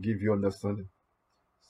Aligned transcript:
give 0.00 0.20
you 0.20 0.32
understanding. 0.32 0.88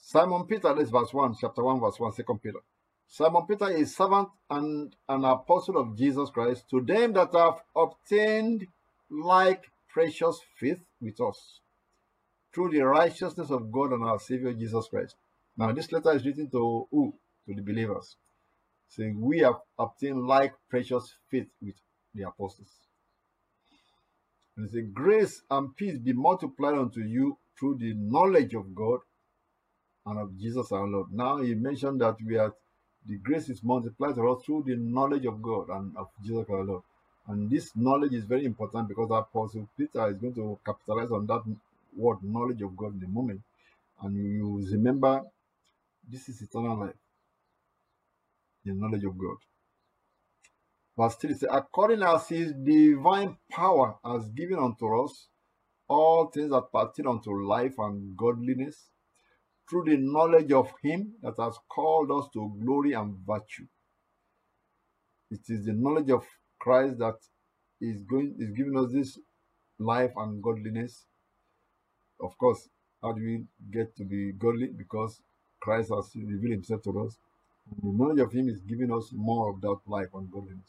Simon 0.01 0.45
Peter, 0.47 0.75
this 0.75 0.91
verse 0.91 1.13
1, 1.13 1.37
chapter 1.41 1.63
1, 1.63 1.81
verse 1.81 1.99
1, 1.99 2.13
2 2.13 2.41
Peter. 2.43 2.59
Simon 3.07 3.45
Peter 3.47 3.71
is 3.71 3.97
servant 3.97 4.29
and 4.49 4.95
an 5.09 5.25
apostle 5.25 5.77
of 5.77 5.97
Jesus 5.97 6.31
Christ 6.31 6.65
to 6.71 6.81
them 6.81 7.13
that 7.15 7.35
have 7.35 7.61
obtained 7.75 8.67
like 9.11 9.65
precious 9.93 10.39
faith 10.59 10.81
with 11.01 11.21
us 11.21 11.61
through 12.55 12.71
the 12.71 12.81
righteousness 12.81 13.51
of 13.51 13.71
God 13.73 13.93
and 13.93 14.05
our 14.05 14.19
Savior 14.19 14.53
Jesus 14.53 14.87
Christ. 14.89 15.17
Now, 15.57 15.73
this 15.73 15.91
letter 15.93 16.13
is 16.13 16.25
written 16.25 16.49
to 16.51 16.87
who? 16.91 17.15
To 17.47 17.55
the 17.55 17.63
believers. 17.63 18.17
Saying, 18.89 19.21
We 19.21 19.41
have 19.41 19.61
obtained 19.79 20.27
like 20.27 20.55
precious 20.69 21.15
faith 21.31 21.49
with 21.61 21.75
the 22.15 22.23
apostles. 22.23 22.71
And 24.57 24.67
it 24.67 24.73
says, 24.73 24.85
Grace 24.93 25.43
and 25.51 25.75
peace 25.77 25.99
be 25.99 26.13
multiplied 26.13 26.75
unto 26.75 27.01
you 27.01 27.39
through 27.61 27.77
the 27.79 27.93
knowledge 27.95 28.55
of 28.55 28.75
God 28.75 29.01
and 30.07 30.19
of 30.19 30.37
Jesus 30.39 30.73
our 30.73 30.89
Lord. 30.89 31.13
Now, 31.13 31.37
he 31.43 31.55
mentioned 31.55 32.01
that 32.01 32.17
we 32.27 32.39
are 32.39 32.55
the 33.07 33.17
grace 33.17 33.49
is 33.49 33.63
multiplied 33.63 34.15
to 34.17 34.29
us 34.31 34.45
through 34.45 34.65
the 34.67 34.77
knowledge 34.77 35.25
of 35.25 35.41
God 35.41 35.69
and 35.71 35.97
of 35.97 36.09
Jesus 36.25 36.47
our 36.51 36.65
Lord. 36.65 36.83
And 37.27 37.49
this 37.49 37.71
knowledge 37.75 38.13
is 38.13 38.25
very 38.25 38.45
important 38.45 38.89
because 38.89 39.11
Apostle 39.11 39.69
Peter 39.77 40.09
is 40.09 40.19
going 40.19 40.35
to 40.35 40.59
capitalize 40.65 41.11
on 41.11 41.27
that 41.27 41.43
word 41.97 42.19
knowledge 42.23 42.63
of 42.63 42.77
God 42.77 42.97
in 42.97 43.05
a 43.05 43.09
moment. 43.09 43.41
And 44.03 44.17
you 44.17 44.67
remember 44.73 45.23
this 46.11 46.29
is 46.29 46.43
eternal 46.43 46.79
life, 46.79 46.97
the 48.65 48.73
knowledge 48.73 49.05
of 49.05 49.17
God. 49.17 49.37
Verse 50.99 51.15
3 51.17 51.35
says, 51.35 51.49
According 51.51 52.03
as 52.03 52.29
his 52.29 52.53
divine 52.53 53.37
power 53.51 53.97
has 54.05 54.29
given 54.29 54.59
unto 54.59 55.05
us 55.05 55.29
all 55.91 56.31
things 56.33 56.51
that 56.51 56.73
pertain 56.73 57.09
unto 57.09 57.33
life 57.47 57.75
and 57.79 58.17
godliness 58.17 58.91
through 59.69 59.85
the 59.85 59.97
knowledge 59.97 60.53
of 60.53 60.73
him 60.83 61.15
that 61.23 61.35
has 61.39 61.59
called 61.69 62.11
us 62.13 62.29
to 62.33 62.57
glory 62.65 62.93
and 62.93 63.17
virtue. 63.27 63.67
It 65.31 65.41
is 65.49 65.65
the 65.67 65.73
knowledge 65.73 66.11
of 66.11 66.25
Christ 66.61 66.99
that 66.99 67.17
is 67.81 68.03
going 68.05 68.37
is 68.39 68.51
giving 68.53 68.77
us 68.79 68.93
this 68.93 69.19
life 69.79 70.13
and 70.17 70.43
godliness. 70.43 71.07
Of 72.21 72.39
course, 72.39 72.69
how 73.03 73.13
do 73.13 73.23
we 73.23 73.45
get 73.73 73.97
to 73.97 74.05
be 74.05 74.33
godly? 74.33 74.69
Because 74.77 75.21
Christ 75.61 75.91
has 75.95 76.13
revealed 76.15 76.53
himself 76.53 76.83
to 76.83 77.07
us. 77.07 77.17
The 77.83 77.93
knowledge 77.93 78.21
of 78.21 78.33
him 78.33 78.49
is 78.49 78.61
giving 78.61 78.93
us 78.93 79.11
more 79.13 79.51
of 79.51 79.61
that 79.63 79.79
life 79.87 80.09
and 80.15 80.31
godliness. 80.31 80.69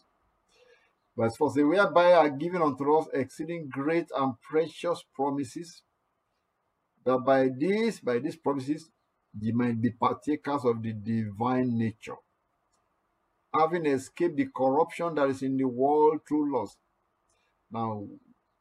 Verse 1.18 1.36
4 1.36 1.52
says, 1.52 1.64
Whereby 1.64 2.14
are 2.14 2.30
given 2.30 2.62
unto 2.62 2.98
us 2.98 3.08
exceeding 3.14 3.70
great 3.70 4.08
and 4.16 4.34
precious 4.42 5.04
promises, 5.14 5.84
that 7.06 7.20
by 7.20 7.50
these, 7.50 8.00
by 8.00 8.20
these 8.20 8.36
promises, 8.38 8.90
ye 9.40 9.52
might 9.52 9.82
be 9.82 9.92
partakers 9.92 10.66
of 10.66 10.82
the 10.82 10.94
divine 10.94 11.78
nature, 11.78 12.16
having 13.54 13.86
escaped 13.86 14.38
the 14.38 14.48
corruption 14.56 15.16
that 15.16 15.30
is 15.30 15.42
in 15.42 15.58
the 15.58 15.68
world 15.68 16.22
through 16.28 16.58
lust. 16.58 16.78
Now, 17.72 18.08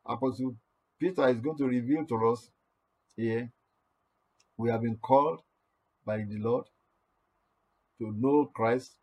Apostle 0.06 0.56
Peter 0.98 1.28
is 1.28 1.40
going 1.40 1.58
to 1.58 1.64
reveal 1.64 2.04
to 2.06 2.28
us 2.30 2.50
here 3.16 3.52
we 4.56 4.70
have 4.70 4.82
been 4.82 4.96
called 4.96 5.40
by 6.04 6.18
the 6.18 6.38
Lord 6.38 6.66
to 7.98 8.12
know 8.12 8.50
Christ, 8.54 8.96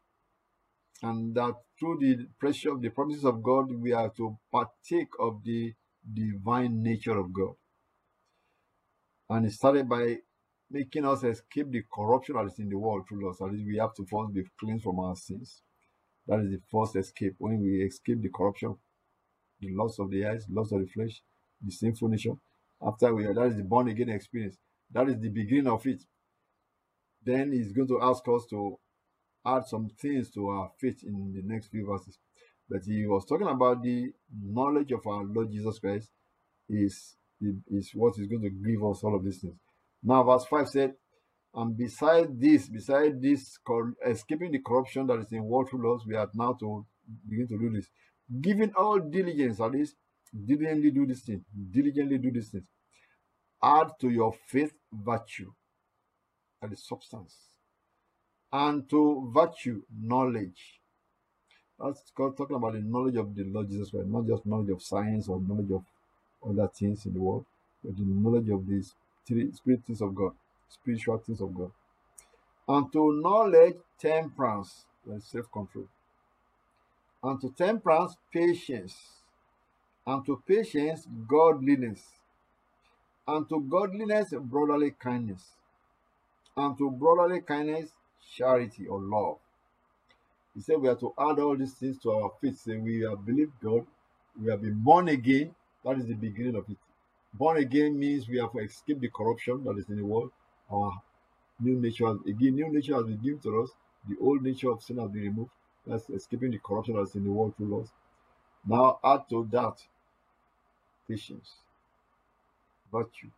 and 1.03 1.35
that 1.35 1.53
through 1.80 2.00
the 2.00 2.28
pressure 2.40 2.72
of 2.72 2.81
the 2.81 2.90
promises 2.90 3.25
of 3.25 3.44
God, 3.44 3.72
we 3.72 3.94
are 3.94 4.09
to 4.18 4.38
partake 4.52 5.09
of 5.19 5.44
the 5.44 5.74
divine 6.13 6.81
nature 6.81 7.18
of 7.18 7.31
God. 7.34 7.53
And 9.30 9.46
it 9.46 9.53
started 9.53 9.90
by 9.90 10.18
making 10.69 11.06
us 11.06 11.24
escape 11.24 11.72
the 11.72 11.84
corruption 11.94 12.36
that 12.36 12.46
is 12.46 12.59
in 12.59 12.69
the 12.69 12.78
world 12.78 13.06
through 13.07 13.30
us. 13.30 13.41
At 13.41 13.52
least 13.52 13.68
we 13.68 13.78
have 13.78 13.94
to 13.96 14.06
first 14.06 14.34
be 14.34 14.44
cleansed 14.59 14.84
from 14.84 15.00
our 15.00 15.16
sins. 15.16 15.62
That 16.28 16.40
is 16.40 16.52
the 16.52 16.62
first 16.72 16.96
escape. 16.96 17.36
When 17.38 17.62
we 17.62 17.84
escape 17.84 18.22
the 18.22 18.30
corruption, 18.30 18.75
the 19.59 19.69
loss 19.72 20.00
of 20.00 20.12
the 20.12 20.25
eyes, 20.25 20.46
loss 20.50 20.72
of 20.72 20.81
the 20.81 20.88
flesh, 20.88 21.22
the 21.62 21.72
sinful 21.72 22.09
nature. 22.09 22.34
After 22.81 23.13
we 23.13 23.25
are, 23.25 23.34
that 23.34 23.47
is 23.47 23.57
the 23.57 23.63
born 23.63 23.88
again 23.88 24.09
experience. 24.09 24.57
That 24.91 25.09
is 25.09 25.19
the 25.19 25.30
beginning 25.30 25.68
of 25.68 25.86
it. 25.88 26.03
Then 27.24 27.52
he's 27.52 27.72
going 27.72 27.88
to 27.88 28.00
ask 28.02 28.24
us 28.28 28.46
to 28.52 28.78
add 29.46 29.66
some 29.66 29.90
things 30.00 30.30
to 30.31 30.48
our 30.48 30.72
faith 30.80 31.03
in 31.03 31.34
the 31.34 31.42
next 31.44 31.68
few 31.68 31.86
verses. 31.86 32.18
But 32.70 32.81
he 32.86 33.06
was 33.06 33.25
talking 33.25 33.48
about 33.48 33.81
the 33.81 34.12
knowledge 34.44 34.92
of 34.92 35.06
our 35.08 35.24
Lord 35.24 35.52
Jesus 35.52 35.80
Christ 35.80 36.09
is, 36.70 37.16
is 37.70 37.92
what 37.94 38.14
is 38.18 38.28
going 38.28 38.42
to 38.42 38.50
give 38.50 38.84
us 38.84 39.03
all 39.03 39.16
of 39.16 39.24
these 39.24 39.40
things. 39.40 39.56
Now, 40.03 40.24
verse 40.24 40.46
5 40.46 40.68
said, 40.68 40.94
And 41.53 41.78
beside 41.78 42.40
this, 42.40 42.68
beside 42.68 43.22
this, 43.22 43.58
escaping 44.06 44.52
the 44.52 44.59
corruption 44.59 45.08
that 45.08 45.20
is 45.20 45.31
in 45.31 45.44
worldly 45.44 45.80
laws, 45.81 46.04
we 46.06 46.16
are 46.16 46.30
now 46.34 46.54
to 46.59 46.86
begin 47.28 47.48
to 47.48 47.58
do 47.58 47.69
this. 47.72 47.88
Giving 48.42 48.74
all 48.75 49.00
diligence, 49.00 49.62
at 49.62 49.72
least, 49.72 49.96
diligently 50.46 50.92
do 50.92 51.06
this 51.06 51.22
thing, 51.22 51.46
diligently 51.72 52.18
do 52.18 52.31
this 52.31 52.50
thing. 52.50 52.66
Add 53.64 53.88
to 54.02 54.09
your 54.09 54.34
faith 54.48 54.74
virtue, 54.92 55.52
that 56.62 56.72
is 56.74 56.86
substance, 56.86 57.36
and 58.52 58.90
to 58.90 59.31
virtue 59.34 59.81
knowledge. 60.02 60.80
That's 61.80 62.02
talking 62.16 62.56
about 62.56 62.74
the 62.74 62.80
knowledge 62.80 63.16
of 63.18 63.35
the 63.35 63.44
Lord 63.44 63.69
Jesus 63.69 63.91
Christ, 63.91 64.08
not 64.08 64.25
just 64.25 64.46
knowledge 64.46 64.69
of 64.69 64.81
science 64.81 65.28
or 65.28 65.40
knowledge 65.40 65.72
of 65.72 65.84
other 66.47 66.68
things 66.68 67.06
in 67.06 67.13
the 67.13 67.19
world, 67.19 67.46
but 67.84 67.96
the 67.96 68.03
knowledge 68.03 68.50
of 68.50 68.68
these 68.68 68.96
three 69.28 69.52
spirit 69.52 69.81
things 69.86 70.02
of 70.02 70.16
God, 70.16 70.31
spiritual 70.69 71.18
things 71.19 71.41
of 71.41 71.53
God. 71.56 71.72
And 72.68 72.91
to 72.94 73.22
knowledge, 73.22 73.75
temperance, 74.00 74.86
and 75.06 75.22
self-control. 75.22 75.88
And 77.24 77.40
to 77.41 77.53
temperance, 77.57 78.18
patience. 78.34 78.96
And 80.06 80.25
to 80.25 80.41
patience, 80.47 81.07
godliness. 81.28 82.02
And 83.28 83.47
to 83.50 83.62
godliness, 83.62 84.34
brotherly 84.40 84.91
kindness. 85.00 85.44
And 86.56 86.78
to 86.78 86.90
brotherly 86.90 87.41
kindness, 87.41 87.91
charity 88.35 88.88
or 88.88 88.99
love. 88.99 89.38
He 90.55 90.61
said 90.61 90.79
we 90.79 90.88
have 90.88 90.99
to 90.99 91.13
add 91.19 91.39
all 91.39 91.55
these 91.55 91.73
things 91.73 91.97
to 91.99 92.11
our 92.11 92.31
faith. 92.41 92.59
Say 92.59 92.77
we 92.77 93.01
have 93.01 93.25
believed 93.25 93.53
God, 93.63 93.85
we 94.41 94.49
have 94.49 94.61
been 94.61 94.79
born 94.79 95.07
again. 95.07 95.53
That 95.85 95.99
is 95.99 96.07
the 96.07 96.15
beginning 96.15 96.55
of 96.55 96.69
it. 96.69 96.77
Born 97.33 97.57
again 97.57 97.97
means 97.97 98.27
we 98.27 98.39
have 98.39 98.49
escaped 98.59 99.01
the 99.01 99.09
corruption 99.09 99.63
that 99.65 99.77
is 99.77 99.88
in 99.89 99.97
the 99.97 100.05
world. 100.05 100.31
Our 100.71 100.91
new 101.59 101.79
nature, 101.79 102.07
has, 102.07 102.17
again, 102.25 102.55
new 102.55 102.71
nature 102.71 102.95
has 102.95 103.05
been 103.05 103.17
given 103.17 103.39
to 103.39 103.61
us. 103.61 103.69
The 104.09 104.15
old 104.19 104.41
nature 104.41 104.71
of 104.71 104.81
sin 104.81 104.97
has 104.97 105.09
been 105.11 105.23
removed. 105.23 105.51
That's 105.85 106.09
escaping 106.09 106.51
the 106.51 106.59
corruption 106.59 106.95
that 106.95 107.01
is 107.01 107.15
in 107.15 107.23
the 107.23 107.31
world 107.31 107.56
through 107.56 107.81
us. 107.81 107.88
Now 108.65 109.00
add 109.03 109.30
to 109.30 109.47
that 109.51 109.77
patience, 111.07 111.53
virtue, 112.91 113.30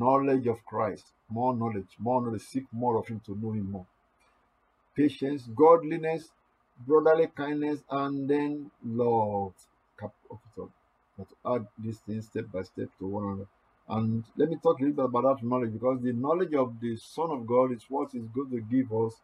knowledge 0.00 0.46
of 0.46 0.64
Christ, 0.64 1.12
more 1.28 1.54
knowledge, 1.54 1.96
more 1.98 2.22
knowledge, 2.22 2.42
seek 2.42 2.64
more 2.72 2.96
of 2.96 3.06
Him 3.06 3.20
to 3.26 3.36
know 3.36 3.52
Him 3.52 3.70
more. 3.70 3.86
Patience, 4.98 5.48
godliness, 5.56 6.30
brotherly 6.86 7.28
kindness, 7.28 7.80
and 7.90 8.28
then 8.28 8.72
love. 8.84 9.54
To 11.18 11.26
add 11.46 11.66
these 11.78 11.98
things 12.00 12.26
step 12.26 12.46
by 12.52 12.62
step 12.62 12.88
to 12.98 13.06
one 13.06 13.24
another. 13.24 13.48
And 13.88 14.24
let 14.36 14.50
me 14.50 14.56
talk 14.62 14.80
a 14.80 14.84
little 14.84 14.96
bit 14.96 15.04
about 15.06 15.38
that 15.38 15.46
knowledge 15.46 15.72
because 15.72 16.00
the 16.02 16.12
knowledge 16.12 16.54
of 16.54 16.80
the 16.80 16.96
Son 16.96 17.30
of 17.30 17.46
God 17.46 17.72
is 17.72 17.84
what 17.88 18.14
is 18.14 18.26
going 18.34 18.50
to 18.50 18.60
give 18.60 18.92
us 18.92 19.14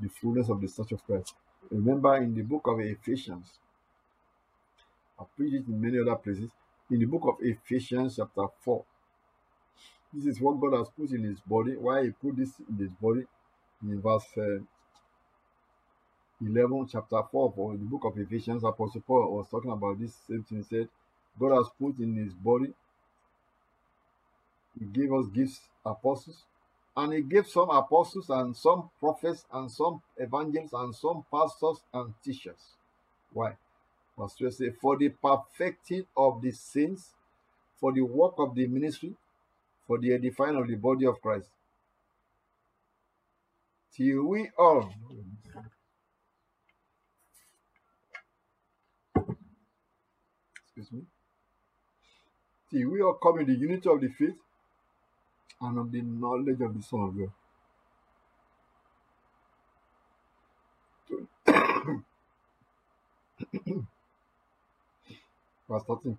the 0.00 0.08
fullness 0.08 0.48
of 0.48 0.60
the 0.62 0.68
Church 0.68 0.92
of 0.92 1.04
Christ. 1.06 1.34
Remember 1.70 2.16
in 2.16 2.34
the 2.34 2.42
book 2.42 2.66
of 2.66 2.80
Ephesians, 2.80 3.58
I 5.20 5.24
preached 5.36 5.54
it 5.56 5.68
in 5.68 5.80
many 5.80 5.98
other 6.00 6.16
places. 6.16 6.50
In 6.90 7.00
the 7.00 7.06
book 7.06 7.22
of 7.26 7.36
Ephesians, 7.40 8.16
chapter 8.16 8.46
4, 8.64 8.84
this 10.14 10.26
is 10.26 10.40
what 10.40 10.60
God 10.60 10.78
has 10.78 10.88
put 10.96 11.10
in 11.12 11.24
his 11.24 11.40
body. 11.40 11.76
Why 11.76 12.04
he 12.04 12.10
put 12.10 12.36
this 12.36 12.52
in 12.68 12.76
his 12.76 12.92
body? 13.00 13.24
In 13.82 14.00
verse 14.00 14.26
uh, 14.38 14.58
11, 16.44 16.88
chapter 16.90 17.22
4, 17.30 17.52
for 17.54 17.72
the 17.72 17.84
book 17.84 18.04
of 18.04 18.18
Ephesians, 18.18 18.64
Apostle 18.64 19.02
Paul 19.06 19.36
was 19.36 19.46
talking 19.48 19.70
about 19.70 20.00
this 20.00 20.12
same 20.28 20.42
thing. 20.42 20.58
He 20.58 20.64
said, 20.64 20.88
God 21.38 21.56
has 21.56 21.66
put 21.78 21.98
in 21.98 22.16
his 22.16 22.32
body. 22.34 22.72
He 24.78 24.86
gave 24.86 25.12
us 25.12 25.26
gifts, 25.26 25.60
apostles, 25.84 26.42
and 26.96 27.12
he 27.12 27.22
gave 27.22 27.46
some 27.46 27.70
apostles 27.70 28.28
and 28.30 28.56
some 28.56 28.90
prophets 28.98 29.44
and 29.52 29.70
some 29.70 30.02
evangelists 30.16 30.72
and 30.72 30.94
some 30.94 31.24
pastors 31.32 31.78
and 31.92 32.12
teachers. 32.24 32.74
Why? 33.32 33.56
Verse 34.18 34.34
12 34.34 34.54
says, 34.54 34.72
For 34.80 34.96
the 34.96 35.10
perfecting 35.10 36.06
of 36.16 36.42
the 36.42 36.50
saints, 36.50 37.12
for 37.78 37.92
the 37.92 38.02
work 38.02 38.34
of 38.38 38.54
the 38.54 38.66
ministry, 38.66 39.14
for 39.86 39.98
the 39.98 40.12
edifying 40.14 40.56
of 40.56 40.68
the 40.68 40.76
body 40.76 41.06
of 41.06 41.20
Christ. 41.20 41.48
Till 43.94 44.24
we 44.24 44.50
all 44.58 44.90
excuse 50.76 50.92
me 50.92 51.06
till 52.70 52.90
we 52.90 53.02
all 53.02 53.14
come 53.14 53.40
in 53.40 53.46
the 53.46 53.54
unity 53.54 53.88
of 53.88 54.00
the 54.00 54.08
faith 54.08 54.34
and 55.60 55.78
of 55.78 55.92
the 55.92 56.02
knowledge 56.02 56.60
of 56.60 56.74
the 56.74 56.82
Son 56.82 57.00
of 57.02 57.16
God. 57.18 57.32
Verse 65.68 65.82
13. 65.86 66.18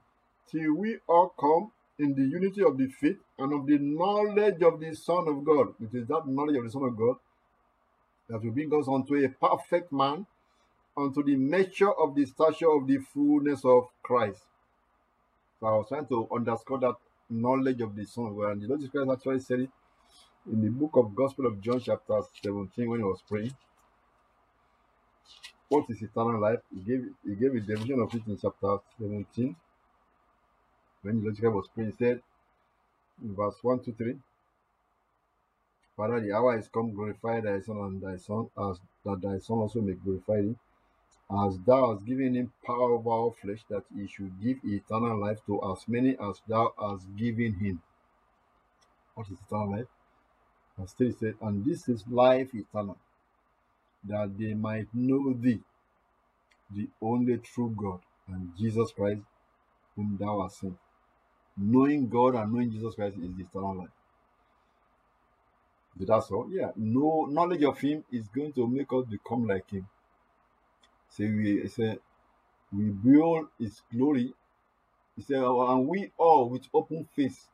Till 0.51 0.75
we 0.75 0.97
all 1.07 1.33
come 1.39 1.71
in 1.99 2.13
the 2.15 2.23
unity 2.23 2.63
of 2.63 2.77
the 2.77 2.87
faith 2.87 3.17
and 3.39 3.53
of 3.53 3.65
the 3.67 3.77
knowledge 3.79 4.61
of 4.61 4.79
the 4.79 4.95
Son 4.95 5.27
of 5.27 5.43
God. 5.43 5.73
It 5.81 5.95
is 5.97 6.07
that 6.07 6.27
knowledge 6.27 6.57
of 6.57 6.63
the 6.65 6.71
Son 6.71 6.83
of 6.83 6.97
God 6.97 7.15
that 8.29 8.43
will 8.43 8.51
bring 8.51 8.73
us 8.73 8.87
unto 8.87 9.15
a 9.15 9.29
perfect 9.29 9.91
man, 9.91 10.25
unto 10.97 11.23
the 11.23 11.35
measure 11.35 11.91
of 11.91 12.15
the 12.15 12.25
stature 12.25 12.69
of 12.69 12.87
the 12.87 12.97
fullness 12.97 13.65
of 13.65 13.87
Christ. 14.01 14.43
So 15.59 15.67
I 15.67 15.71
was 15.71 15.87
trying 15.89 16.07
to 16.07 16.27
underscore 16.33 16.79
that 16.79 16.95
knowledge 17.29 17.81
of 17.81 17.95
the 17.95 18.05
Son. 18.05 18.27
And 18.27 18.61
the 18.61 18.67
Lord 18.67 18.81
Jesus 18.81 18.91
Christ 18.91 19.09
actually 19.11 19.39
said 19.39 19.59
it 19.61 19.69
in 20.51 20.61
the 20.61 20.69
book 20.69 20.91
of 20.95 21.15
Gospel 21.15 21.47
of 21.47 21.61
John, 21.61 21.79
chapter 21.79 22.19
17, 22.43 22.89
when 22.89 22.99
he 22.99 23.03
was 23.03 23.23
praying. 23.27 23.55
What 25.69 25.89
is 25.89 26.01
eternal 26.01 26.39
life? 26.39 26.59
He 26.73 26.81
gave 26.81 27.05
he 27.25 27.35
gave 27.35 27.55
a 27.55 27.59
definition 27.59 27.99
of 27.99 28.13
it 28.13 28.21
in 28.27 28.37
chapter 28.37 28.77
17. 28.99 29.55
When 31.01 31.15
the 31.17 31.21
Lord 31.23 31.35
Jesus 31.35 31.41
Christ 31.41 31.55
was 31.55 31.67
praying, 31.73 31.91
he 31.91 31.97
said 31.97 32.21
in 33.23 33.35
verse 33.35 33.55
1 33.61 33.79
to 33.85 33.93
3. 33.93 34.15
Father, 35.95 36.19
the 36.19 36.33
hour 36.33 36.57
is 36.57 36.67
come, 36.67 36.93
glorify 36.93 37.39
thy 37.39 37.61
son 37.61 37.77
and 37.77 38.01
thy 38.01 38.17
son, 38.17 38.49
as 38.57 38.79
that 39.05 39.21
thy 39.21 39.37
son 39.37 39.57
also 39.57 39.79
may 39.81 39.93
glorify 39.93 40.41
thee 40.41 40.55
as 41.33 41.57
thou 41.59 41.93
hast 41.93 42.05
given 42.05 42.35
him 42.35 42.51
power 42.65 42.93
over 42.93 43.09
all 43.09 43.31
flesh, 43.31 43.63
that 43.69 43.83
he 43.95 44.07
should 44.07 44.41
give 44.41 44.57
eternal 44.63 45.19
life 45.19 45.39
to 45.45 45.59
as 45.71 45.87
many 45.87 46.17
as 46.19 46.41
thou 46.47 46.73
hast 46.79 47.07
given 47.15 47.53
him. 47.53 47.81
What 49.15 49.27
is 49.27 49.37
eternal 49.45 49.71
life? 49.71 49.87
Verse 50.77 50.93
3 50.93 51.11
said, 51.11 51.35
And 51.41 51.65
this 51.65 51.87
is 51.87 52.03
life 52.07 52.53
eternal, 52.53 52.97
that 54.03 54.37
they 54.37 54.53
might 54.53 54.87
know 54.93 55.33
thee, 55.33 55.59
the 56.75 56.87
only 57.01 57.37
true 57.37 57.73
God, 57.77 57.99
and 58.27 58.51
Jesus 58.57 58.91
Christ, 58.91 59.21
whom 59.95 60.17
thou 60.19 60.41
hast 60.41 60.59
sent. 60.59 60.77
Knowing 61.55 62.09
God 62.09 62.35
and 62.35 62.51
knowing 62.51 62.71
Jesus 62.71 62.95
Christ 62.95 63.17
is 63.17 63.35
the 63.35 63.43
eternal 63.43 63.75
life. 63.77 63.89
Did 65.97 66.07
that 66.07 66.23
so? 66.23 66.47
Yeah. 66.51 66.71
No 66.75 67.27
knowledge 67.29 67.63
of 67.63 67.79
him 67.79 68.03
is 68.11 68.27
going 68.27 68.53
to 68.53 68.67
make 68.67 68.91
us 68.91 69.05
become 69.05 69.47
like 69.47 69.69
him. 69.69 69.87
Say 71.13 71.29
we 71.29 71.67
say 71.67 71.99
we 72.73 72.85
behold 72.85 73.47
his 73.59 73.81
glory. 73.93 74.33
He 75.15 75.21
said, 75.21 75.43
and 75.43 75.87
we 75.87 76.11
all 76.17 76.49
with 76.49 76.67
open 76.73 77.07
face, 77.15 77.47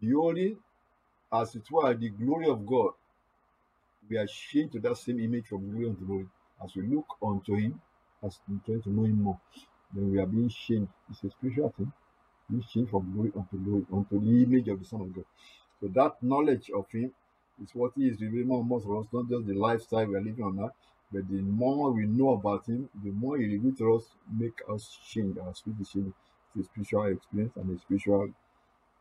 beholding 0.00 0.58
as 1.32 1.54
it 1.54 1.70
were 1.70 1.94
the 1.94 2.10
glory 2.10 2.48
of 2.48 2.66
God, 2.66 2.92
we 4.08 4.18
are 4.18 4.26
changed 4.26 4.72
to 4.72 4.80
that 4.80 4.96
same 4.96 5.20
image 5.20 5.46
from 5.46 5.70
glory 5.70 5.88
unto 5.88 6.04
glory. 6.06 6.26
As 6.62 6.74
we 6.76 6.82
look 6.86 7.06
unto 7.22 7.54
him, 7.54 7.80
as 8.22 8.38
we 8.48 8.58
try 8.66 8.82
to 8.82 8.90
know 8.90 9.04
him 9.04 9.22
more, 9.22 9.40
then 9.94 10.10
we 10.10 10.18
are 10.18 10.26
being 10.26 10.48
changed. 10.48 10.90
It's 11.10 11.24
a 11.24 11.30
spiritual 11.30 11.72
thing. 11.76 11.92
Being 12.50 12.64
changed 12.72 12.90
from 12.90 13.12
glory 13.14 13.32
unto 13.36 13.58
glory, 13.64 13.86
unto 13.92 14.20
the 14.20 14.42
image 14.42 14.68
of 14.68 14.80
the 14.80 14.84
Son 14.84 15.00
of 15.02 15.14
God. 15.14 15.24
So 15.80 15.88
that 15.94 16.22
knowledge 16.22 16.70
of 16.74 16.90
him 16.90 17.12
is 17.62 17.70
what 17.74 17.92
he 17.96 18.08
is 18.08 18.20
revealing 18.20 18.48
more 18.48 18.80
and 18.84 18.98
us, 18.98 19.06
not 19.12 19.28
just 19.28 19.46
the 19.46 19.54
lifestyle 19.54 20.06
we 20.06 20.16
are 20.16 20.22
living 20.22 20.44
on 20.44 20.60
earth, 20.60 20.72
but 21.12 21.28
the 21.28 21.40
more 21.40 21.90
we 21.90 22.06
know 22.06 22.30
about 22.30 22.66
him, 22.66 22.88
the 23.02 23.10
more 23.10 23.36
he 23.36 23.46
reveals 23.46 23.78
to 23.78 23.94
us, 23.96 24.04
make 24.32 24.60
us 24.72 24.98
change. 25.08 25.36
Our 25.38 25.54
spirit. 25.54 25.78
It's 25.80 25.96
a 25.96 26.64
spiritual 26.64 27.06
experience 27.06 27.52
and 27.56 27.76
a 27.76 27.80
spiritual 27.80 28.30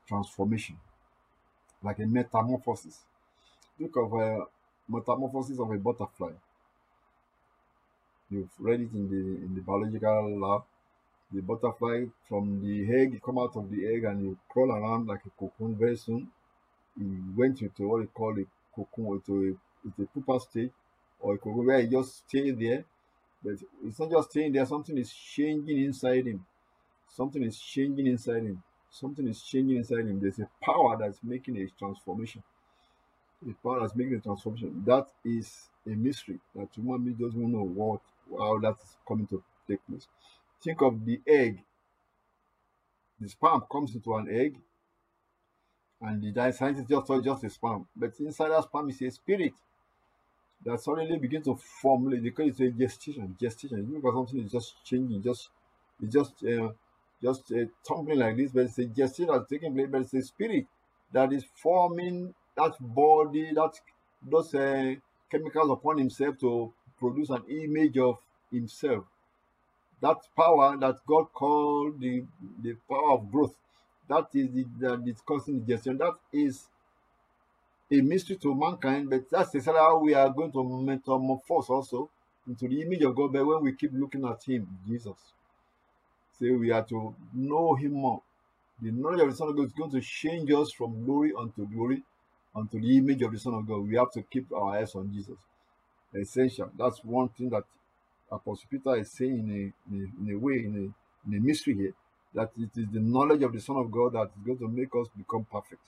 transformation, 0.07 0.77
like 1.83 1.99
a 1.99 2.05
metamorphosis. 2.05 2.99
Think 3.77 3.95
of 3.95 4.13
a 4.13 4.45
metamorphosis 4.87 5.59
of 5.59 5.71
a 5.71 5.77
butterfly. 5.77 6.31
You've 8.29 8.49
read 8.59 8.81
it 8.81 8.93
in 8.93 9.09
the 9.09 9.45
in 9.45 9.55
the 9.55 9.61
biological 9.61 10.39
lab. 10.39 10.63
The 11.31 11.41
butterfly 11.41 12.05
from 12.27 12.59
the 12.63 12.91
egg, 12.91 13.13
you 13.13 13.19
come 13.19 13.37
out 13.37 13.55
of 13.55 13.69
the 13.69 13.85
egg 13.85 14.03
and 14.03 14.21
you 14.21 14.37
crawl 14.49 14.71
around 14.71 15.05
like 15.07 15.21
a 15.27 15.29
cocoon. 15.39 15.75
Very 15.75 15.95
soon, 15.95 16.27
you 16.99 17.23
went 17.35 17.61
into 17.61 17.87
what 17.87 18.01
you 18.01 18.07
call 18.07 18.35
a 18.39 18.45
cocoon, 18.75 19.13
into 19.13 19.33
a, 19.33 19.87
into 19.87 20.03
a 20.03 20.05
pupa 20.07 20.39
state 20.39 20.71
or 21.19 21.35
it 21.35 21.41
could 21.41 21.53
go 21.53 21.61
where 21.63 21.81
he 21.81 21.87
just 21.87 22.27
stay 22.27 22.51
there. 22.51 22.85
But 23.43 23.53
it's 23.85 23.99
not 23.99 24.11
just 24.11 24.31
staying 24.31 24.53
there, 24.53 24.65
something 24.65 24.97
is 24.97 25.11
changing 25.11 25.83
inside 25.83 26.27
him. 26.27 26.45
Something 27.07 27.43
is 27.43 27.59
changing 27.59 28.07
inside 28.07 28.43
him. 28.43 28.61
Something 28.91 29.27
is 29.27 29.41
changing 29.41 29.77
inside 29.77 29.99
him. 30.07 30.19
There's 30.19 30.39
a 30.39 30.49
power 30.61 30.97
that's 30.99 31.19
making 31.23 31.57
a 31.57 31.67
transformation. 31.77 32.43
The 33.41 33.53
power 33.63 33.81
that's 33.81 33.95
making 33.95 34.15
a 34.15 34.19
transformation. 34.19 34.83
That 34.85 35.07
is 35.23 35.69
a 35.85 35.91
mystery 35.91 36.39
that 36.55 36.69
human 36.75 37.03
being 37.03 37.15
doesn't 37.15 37.51
know 37.51 37.63
what 37.63 38.01
how 38.37 38.59
that 38.59 38.75
is 38.83 38.97
coming 39.07 39.27
to 39.27 39.41
take 39.67 39.85
place. 39.87 40.07
Think 40.61 40.81
of 40.81 41.05
the 41.05 41.21
egg. 41.25 41.63
The 43.19 43.29
sperm 43.29 43.63
comes 43.71 43.95
into 43.95 44.15
an 44.15 44.27
egg, 44.29 44.57
and 46.01 46.21
the 46.21 46.51
scientist 46.51 46.89
just 46.89 47.07
thought 47.07 47.23
just 47.23 47.43
a 47.43 47.49
sperm. 47.49 47.87
But 47.95 48.13
inside 48.19 48.49
that 48.49 48.63
sperm 48.63 48.89
is 48.89 49.01
a 49.01 49.11
spirit 49.11 49.53
that 50.65 50.79
suddenly 50.81 51.17
begin 51.17 51.41
to 51.43 51.55
formulate 51.55 52.23
because 52.23 52.49
it's 52.49 52.59
a 52.59 52.69
gestation, 52.71 53.35
gestation. 53.39 53.87
You 53.91 54.01
know, 54.01 54.11
something 54.13 54.43
is 54.45 54.51
just 54.51 54.83
changing, 54.83 55.21
just 55.21 55.49
it's 56.01 56.13
just 56.13 56.43
uh, 56.43 56.69
just 57.21 57.51
uh, 57.51 57.65
tumbling 57.87 58.19
like 58.19 58.37
this, 58.37 58.51
but 58.51 58.61
it's 58.63 58.77
a 58.79 58.85
gestation 58.85 59.33
that's 59.33 59.49
taking 59.49 59.73
place, 59.73 59.87
but 59.91 60.01
it's 60.01 60.13
a 60.13 60.21
spirit 60.21 60.65
that 61.11 61.31
is 61.33 61.45
forming 61.55 62.33
that 62.55 62.73
body, 62.79 63.53
that 63.53 63.79
those 64.21 64.53
uh, 64.55 64.93
chemicals 65.31 65.71
upon 65.71 65.97
himself 65.97 66.37
to 66.39 66.71
produce 66.99 67.29
an 67.29 67.43
image 67.49 67.97
of 67.97 68.17
himself. 68.51 69.05
That 70.01 70.17
power 70.35 70.77
that 70.77 70.97
God 71.05 71.31
called 71.33 71.99
the 72.01 72.25
the 72.61 72.75
power 72.89 73.13
of 73.13 73.31
growth, 73.31 73.55
that 74.09 74.27
is 74.33 74.49
the 74.51 74.65
that 74.79 75.03
is 75.07 75.21
causing 75.21 75.59
the 75.59 75.65
gestation. 75.65 75.97
That 75.97 76.15
is 76.33 76.67
a 77.91 78.01
mystery 78.01 78.37
to 78.37 78.55
mankind, 78.55 79.09
but 79.09 79.29
that's 79.29 79.55
exactly 79.55 79.81
how 79.81 79.99
we 79.99 80.13
are 80.13 80.29
going 80.29 80.51
to 80.51 80.63
metamorphose 80.63 81.69
also 81.69 82.09
into 82.47 82.67
the 82.67 82.81
image 82.81 83.03
of 83.03 83.15
God. 83.15 83.33
But 83.33 83.45
when 83.45 83.63
we 83.63 83.73
keep 83.75 83.91
looking 83.93 84.25
at 84.25 84.43
Him, 84.43 84.67
Jesus, 84.87 85.17
say 86.39 86.51
we 86.51 86.71
are 86.71 86.83
to 86.85 87.15
know 87.33 87.75
Him 87.75 87.93
more. 87.93 88.21
The 88.81 88.91
knowledge 88.91 89.21
of 89.21 89.31
the 89.31 89.35
Son 89.35 89.49
of 89.49 89.57
God 89.57 89.67
is 89.67 89.73
going 89.73 89.91
to 89.91 90.01
change 90.01 90.51
us 90.51 90.71
from 90.71 91.05
glory 91.05 91.33
unto 91.37 91.67
glory, 91.67 92.03
unto 92.55 92.79
the 92.79 92.97
image 92.97 93.21
of 93.23 93.31
the 93.31 93.39
Son 93.39 93.53
of 93.55 93.67
God. 93.67 93.79
We 93.87 93.95
have 93.95 94.11
to 94.13 94.21
keep 94.23 94.51
our 94.53 94.77
eyes 94.77 94.95
on 94.95 95.11
Jesus. 95.13 95.37
Essential. 96.15 96.71
That's 96.77 97.03
one 97.03 97.29
thing 97.29 97.49
that 97.51 97.63
Apostle 98.31 98.67
Peter 98.69 98.95
is 98.97 99.11
saying 99.11 99.39
in 99.39 99.49
a, 99.51 99.93
in 99.95 100.01
a, 100.01 100.31
in 100.31 100.35
a 100.35 100.39
way, 100.39 100.53
in 100.65 100.75
a, 100.75 101.29
in 101.29 101.37
a 101.37 101.41
mystery 101.41 101.75
here, 101.75 101.93
that 102.33 102.51
it 102.57 102.69
is 102.77 102.87
the 102.91 102.99
knowledge 102.99 103.43
of 103.43 103.53
the 103.53 103.61
Son 103.61 103.77
of 103.77 103.91
God 103.91 104.13
that 104.13 104.29
is 104.37 104.45
going 104.45 104.59
to 104.59 104.67
make 104.67 104.89
us 104.99 105.07
become 105.17 105.45
perfect. 105.51 105.81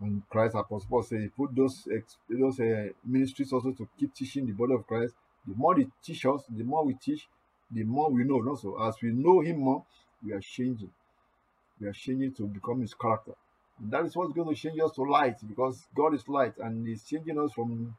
And 0.00 0.22
Christ, 0.28 0.54
Apostle 0.54 0.88
Paul 0.88 1.02
said, 1.02 1.20
he 1.22 1.28
put 1.28 1.54
those 1.56 1.88
those 2.30 2.60
uh, 2.60 2.88
ministries 3.04 3.52
also 3.52 3.72
to 3.72 3.88
keep 3.98 4.14
teaching 4.14 4.46
the 4.46 4.52
body 4.52 4.74
of 4.74 4.86
Christ. 4.86 5.14
The 5.46 5.54
more 5.54 5.74
they 5.74 5.86
teach 6.02 6.24
us, 6.26 6.44
the 6.48 6.62
more 6.62 6.84
we 6.84 6.94
teach, 6.94 7.26
the 7.70 7.82
more 7.82 8.10
we 8.10 8.24
know. 8.24 8.46
Also, 8.48 8.76
as 8.80 8.94
we 9.02 9.10
know 9.10 9.40
Him 9.40 9.58
more, 9.58 9.84
we 10.24 10.32
are 10.32 10.40
changing. 10.40 10.90
We 11.80 11.88
are 11.88 11.92
changing 11.92 12.34
to 12.34 12.46
become 12.46 12.80
His 12.80 12.94
character. 12.94 13.32
And 13.80 13.90
that 13.90 14.04
is 14.04 14.16
what's 14.16 14.32
going 14.32 14.54
to 14.54 14.60
change 14.60 14.78
us 14.80 14.92
to 14.92 15.02
light, 15.02 15.36
because 15.46 15.86
God 15.94 16.14
is 16.14 16.28
light, 16.28 16.54
and 16.58 16.86
He's 16.86 17.04
changing 17.04 17.38
us 17.38 17.52
from 17.52 17.96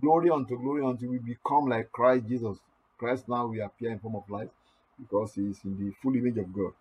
glory 0.00 0.30
unto 0.30 0.58
glory 0.58 0.84
until 0.84 1.10
we 1.10 1.18
become 1.18 1.66
like 1.68 1.92
Christ 1.92 2.26
Jesus. 2.26 2.58
Christ 2.98 3.28
now 3.28 3.46
we 3.46 3.60
appear 3.60 3.90
in 3.90 3.98
form 3.98 4.16
of 4.16 4.28
light, 4.28 4.50
because 4.98 5.34
He 5.34 5.42
is 5.42 5.58
in 5.64 5.76
the 5.78 5.92
full 6.02 6.16
image 6.16 6.38
of 6.38 6.52
God. 6.52 6.72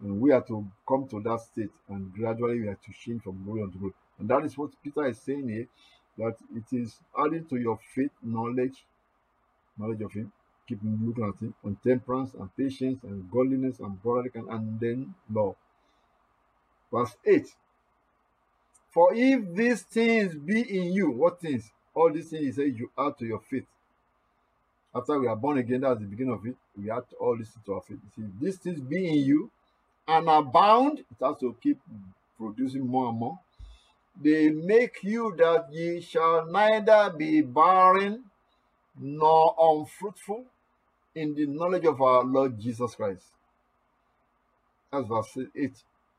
And 0.00 0.20
we 0.20 0.32
are 0.32 0.42
to 0.42 0.66
come 0.86 1.08
to 1.08 1.20
that 1.22 1.40
state 1.40 1.70
and 1.88 2.12
gradually 2.12 2.60
we 2.60 2.68
are 2.68 2.78
to 2.84 2.92
change 2.92 3.22
from 3.22 3.42
glory 3.44 3.62
unto 3.62 3.78
glory. 3.78 3.94
And 4.18 4.28
that 4.28 4.44
is 4.44 4.56
what 4.56 4.70
Peter 4.82 5.06
is 5.06 5.18
saying 5.18 5.48
here 5.48 5.66
that 6.18 6.36
it 6.54 6.76
is 6.76 6.96
adding 7.18 7.44
to 7.46 7.56
your 7.56 7.78
faith 7.94 8.10
knowledge, 8.22 8.84
knowledge 9.78 10.00
of 10.02 10.12
Him, 10.12 10.32
keep 10.68 10.78
looking 10.82 11.24
at 11.24 11.40
Him, 11.40 11.54
and 11.64 11.82
temperance 11.82 12.32
and 12.34 12.54
patience 12.56 13.02
and 13.04 13.30
godliness 13.30 13.80
and 13.80 14.02
brotherly 14.02 14.30
and 14.34 14.80
then 14.80 15.14
love. 15.32 15.56
Verse 16.92 17.16
8 17.26 17.46
For 18.90 19.14
if 19.14 19.54
these 19.54 19.82
things 19.82 20.34
be 20.34 20.60
in 20.60 20.92
you, 20.92 21.10
what 21.10 21.40
things? 21.40 21.70
All 21.94 22.12
these 22.12 22.30
things 22.30 22.44
he 22.44 22.52
says 22.52 22.78
you 22.78 22.90
add 22.98 23.18
to 23.18 23.26
your 23.26 23.40
faith. 23.40 23.66
After 24.94 25.18
we 25.18 25.26
are 25.26 25.36
born 25.36 25.58
again, 25.58 25.82
that's 25.82 26.00
the 26.00 26.06
beginning 26.06 26.32
of 26.32 26.46
it. 26.46 26.56
We 26.78 26.90
add 26.90 27.04
all 27.20 27.36
these 27.36 27.52
to 27.66 27.74
our 27.74 27.82
faith. 27.82 27.98
See, 28.14 28.22
these 28.40 28.56
things 28.58 28.80
be 28.80 29.06
in 29.06 29.24
you, 29.26 29.50
and 30.08 30.28
abound, 30.28 31.00
it 31.00 31.24
has 31.24 31.38
to 31.40 31.56
keep 31.62 31.80
producing 32.38 32.86
more 32.86 33.08
and 33.08 33.18
more. 33.18 33.38
They 34.20 34.50
make 34.50 35.02
you 35.02 35.34
that 35.36 35.66
ye 35.72 36.00
shall 36.00 36.46
neither 36.46 37.10
be 37.16 37.42
barren 37.42 38.24
nor 38.98 39.54
unfruitful 39.58 40.44
in 41.14 41.34
the 41.34 41.46
knowledge 41.46 41.84
of 41.84 42.00
our 42.00 42.24
Lord 42.24 42.58
Jesus 42.58 42.94
Christ. 42.94 43.26
That's 44.92 45.06
verse 45.08 45.36
8. 45.54 45.72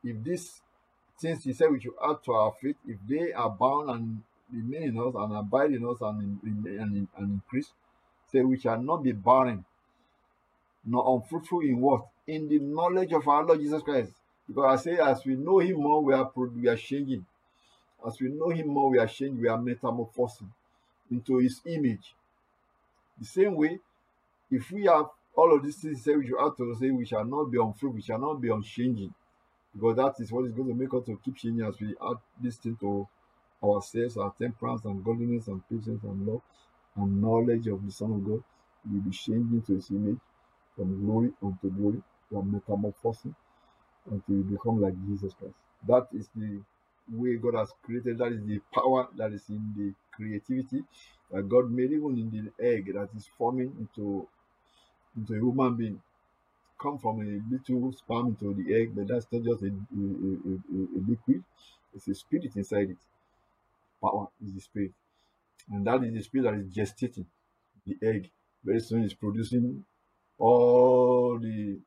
If 0.04 0.24
these 0.24 0.62
things 1.20 1.44
he 1.44 1.54
said 1.54 1.72
we 1.72 1.80
should 1.80 1.94
add 2.04 2.18
to 2.26 2.34
our 2.34 2.54
faith, 2.62 2.76
if 2.88 2.98
they 3.08 3.32
are 3.34 3.50
bound 3.50 3.90
and 3.90 4.24
remain 4.52 4.90
in 4.90 5.00
us 5.00 5.14
and 5.16 5.36
abide 5.36 5.72
in 5.72 5.86
us 5.86 5.98
and, 6.02 6.40
in, 6.44 6.80
and, 6.80 7.08
and 7.18 7.32
increase, 7.32 7.72
say 8.32 8.42
we 8.42 8.60
shall 8.60 8.80
not 8.82 9.04
be 9.04 9.12
barren, 9.12 9.66
nor 10.86 11.16
unfruitful 11.16 11.62
in 11.62 11.80
what? 11.80 12.06
In 12.28 12.48
the 12.50 12.60
knowledge 12.60 13.14
of 13.14 13.28
our 13.28 13.46
Lord 13.46 13.60
Jesus 13.60 13.82
Christ. 13.82 14.12
Because 14.48 14.80
I 14.80 14.84
say, 14.84 14.98
as 15.00 15.26
we 15.26 15.36
know 15.36 15.60
him 15.60 15.78
more, 15.78 16.04
we 16.04 16.14
are, 16.14 16.30
we 16.36 16.68
are 16.68 16.76
changing. 16.76 17.26
As 18.06 18.20
we 18.20 18.30
know 18.30 18.50
him 18.50 18.68
more, 18.68 18.90
we 18.90 19.00
are 19.00 19.08
changing, 19.08 19.42
we 19.42 19.48
are 19.48 19.58
metamorphosing 19.62 20.52
into 21.10 21.38
his 21.38 21.62
image. 21.66 22.16
The 23.20 23.26
same 23.26 23.56
way, 23.56 23.80
if 24.52 24.72
we 24.72 24.86
have 24.86 25.06
all 25.36 25.56
of 25.56 25.64
these 25.64 25.78
things, 25.78 26.04
say 26.04 26.16
we 26.16 26.28
should 26.28 26.40
have 26.40 26.56
to 26.58 26.76
say 26.80 26.92
we 26.92 27.06
shall 27.06 27.26
not 27.26 27.46
be 27.46 27.58
unfruitful, 27.58 27.92
we 27.92 28.02
shall 28.02 28.20
not 28.20 28.42
be 28.42 28.50
unchanging. 28.50 29.14
Because 29.74 29.98
that 29.98 30.16
is 30.20 30.32
what 30.32 30.46
is 30.46 30.54
going 30.54 30.70
to 30.70 30.74
make 30.74 30.94
us 30.94 31.06
to 31.06 31.20
keep 31.24 31.36
changing 31.38 31.66
as 31.66 31.80
we 31.80 31.90
add 31.90 32.18
this 32.42 32.58
thing 32.58 32.78
to 32.82 33.08
ourselves, 33.64 34.18
our 34.18 34.34
temperance 34.40 34.86
and 34.86 35.04
godliness 35.04 35.48
and 35.48 35.62
patience 35.70 36.04
and 36.04 36.28
love 36.28 36.42
and 36.96 37.22
knowledge 37.22 37.68
of 37.68 37.86
the 37.86 37.92
Son 37.92 38.12
of 38.12 38.26
God. 38.26 38.44
We 38.90 38.98
will 38.98 39.06
be 39.06 39.12
changing 39.12 39.64
to 39.68 39.74
his 39.76 39.90
image 39.92 40.20
from 40.76 41.04
glory 41.06 41.32
unto 41.44 41.70
glory, 41.72 42.02
from 42.32 42.52
metamorphosing 42.52 43.36
until 44.12 44.36
you 44.36 44.44
become 44.44 44.82
like 44.82 44.96
Jesus 45.08 45.34
Christ. 45.40 45.56
That 45.88 46.08
is 46.14 46.30
the 46.36 46.62
way 47.12 47.38
God 47.38 47.56
has 47.56 47.72
created. 47.84 48.20
That 48.20 48.34
is 48.34 48.42
the 48.46 48.60
power 48.74 49.08
that 49.18 49.34
is 49.34 49.44
in 49.50 49.74
the 49.78 49.94
creativity 50.16 50.84
that 51.32 51.50
God 51.50 51.72
made, 51.72 51.92
even 51.92 52.18
in 52.20 52.32
the 52.60 52.66
egg 52.66 52.94
that 52.94 53.10
is 53.18 53.30
forming 53.38 53.74
into 53.80 54.28
into 55.18 55.34
a 55.34 55.38
human 55.38 55.76
being. 55.76 56.02
Come 56.82 57.00
from 57.00 57.22
a 57.22 57.42
little 57.54 57.94
sperm 57.94 58.28
into 58.30 58.54
the 58.56 58.76
egg, 58.76 58.96
but 58.96 59.08
that's 59.08 59.28
not 59.32 59.44
just 59.44 59.64
a, 59.64 59.68
a, 59.68 59.70
a, 59.70 60.54
a 60.98 61.00
liquid, 61.08 61.44
it's 61.96 62.08
a 62.10 62.16
spirit 62.16 62.52
inside 62.56 62.92
it. 62.92 62.98
Power 64.02 64.28
is 64.46 64.54
the 64.54 64.62
spirit. 64.62 64.92
And 65.72 65.88
that 65.88 66.04
is 66.04 66.14
the 66.14 66.22
spirit 66.24 66.46
that 66.46 66.60
is 66.60 66.68
gestating 66.70 67.26
the 67.86 67.98
egg. 68.08 68.32
Very 68.64 68.80
soon 68.82 69.04
it's 69.06 69.14
producing 69.16 69.86
all 70.40 71.40
the 71.40 71.80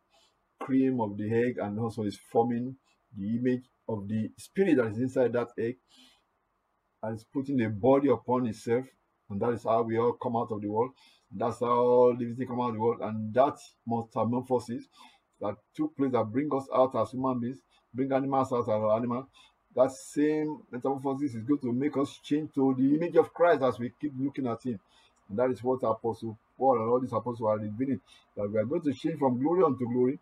cream 0.61 1.01
of 1.01 1.17
the 1.17 1.33
egg 1.33 1.59
and 1.59 1.79
also 1.79 2.05
is 2.05 2.19
forming 2.31 2.77
the 3.17 3.37
image 3.37 3.65
of 3.89 4.07
the 4.09 4.31
spirit 4.37 4.77
that 4.77 4.87
is 4.87 4.99
inside 4.99 5.33
that 5.33 5.49
egg 5.59 5.77
and 7.03 7.17
is 7.17 7.25
putting 7.25 7.63
a 7.63 7.69
body 7.69 8.09
upon 8.09 8.47
itself. 8.47 8.85
And 9.29 9.41
that 9.41 9.51
is 9.51 9.65
how 9.65 9.83
we 9.83 9.99
all 9.99 10.13
come 10.13 10.37
out 10.37 10.51
of 10.51 10.61
the 10.61 10.69
world. 10.69 10.91
That's 11.35 11.61
how 11.61 12.11
living 12.19 12.47
come 12.47 12.61
out 12.61 12.71
of 12.71 12.75
the 12.75 12.81
world. 12.81 13.01
And 13.01 13.33
that 13.35 13.57
metamorphosis 13.87 14.85
that 15.41 15.55
took 15.75 15.97
place 15.97 16.13
that 16.13 16.25
bring 16.25 16.51
us 16.53 16.67
out 16.75 16.95
as 16.97 17.11
human 17.13 17.41
beings 17.41 17.59
bring 17.93 18.13
animals 18.13 18.53
out 18.53 18.69
as 18.69 18.69
animals 18.69 19.27
that 19.75 19.91
same 19.93 20.63
metamorphosis 20.71 21.35
is 21.35 21.45
going 21.45 21.61
to 21.61 21.73
make 21.73 21.97
us 21.97 22.19
change 22.23 22.53
to 22.55 22.75
the 22.77 22.95
image 22.95 23.17
of 23.17 23.33
Christ 23.33 23.63
as 23.63 23.79
we 23.79 23.93
keep 24.01 24.13
looking 24.19 24.47
at 24.49 24.63
him. 24.65 24.81
And 25.29 25.39
that 25.39 25.51
is 25.51 25.63
what 25.63 25.83
Apostle 25.85 26.37
Paul 26.59 26.81
and 26.81 26.91
all 26.91 27.01
these 27.01 27.13
apostles 27.13 27.43
are 27.43 27.59
revealing 27.59 28.01
that 28.37 28.51
we 28.51 28.59
are 28.59 28.65
going 28.65 28.83
to 28.83 28.93
change 28.93 29.19
from 29.19 29.41
glory 29.41 29.63
unto 29.63 29.89
glory 29.89 30.19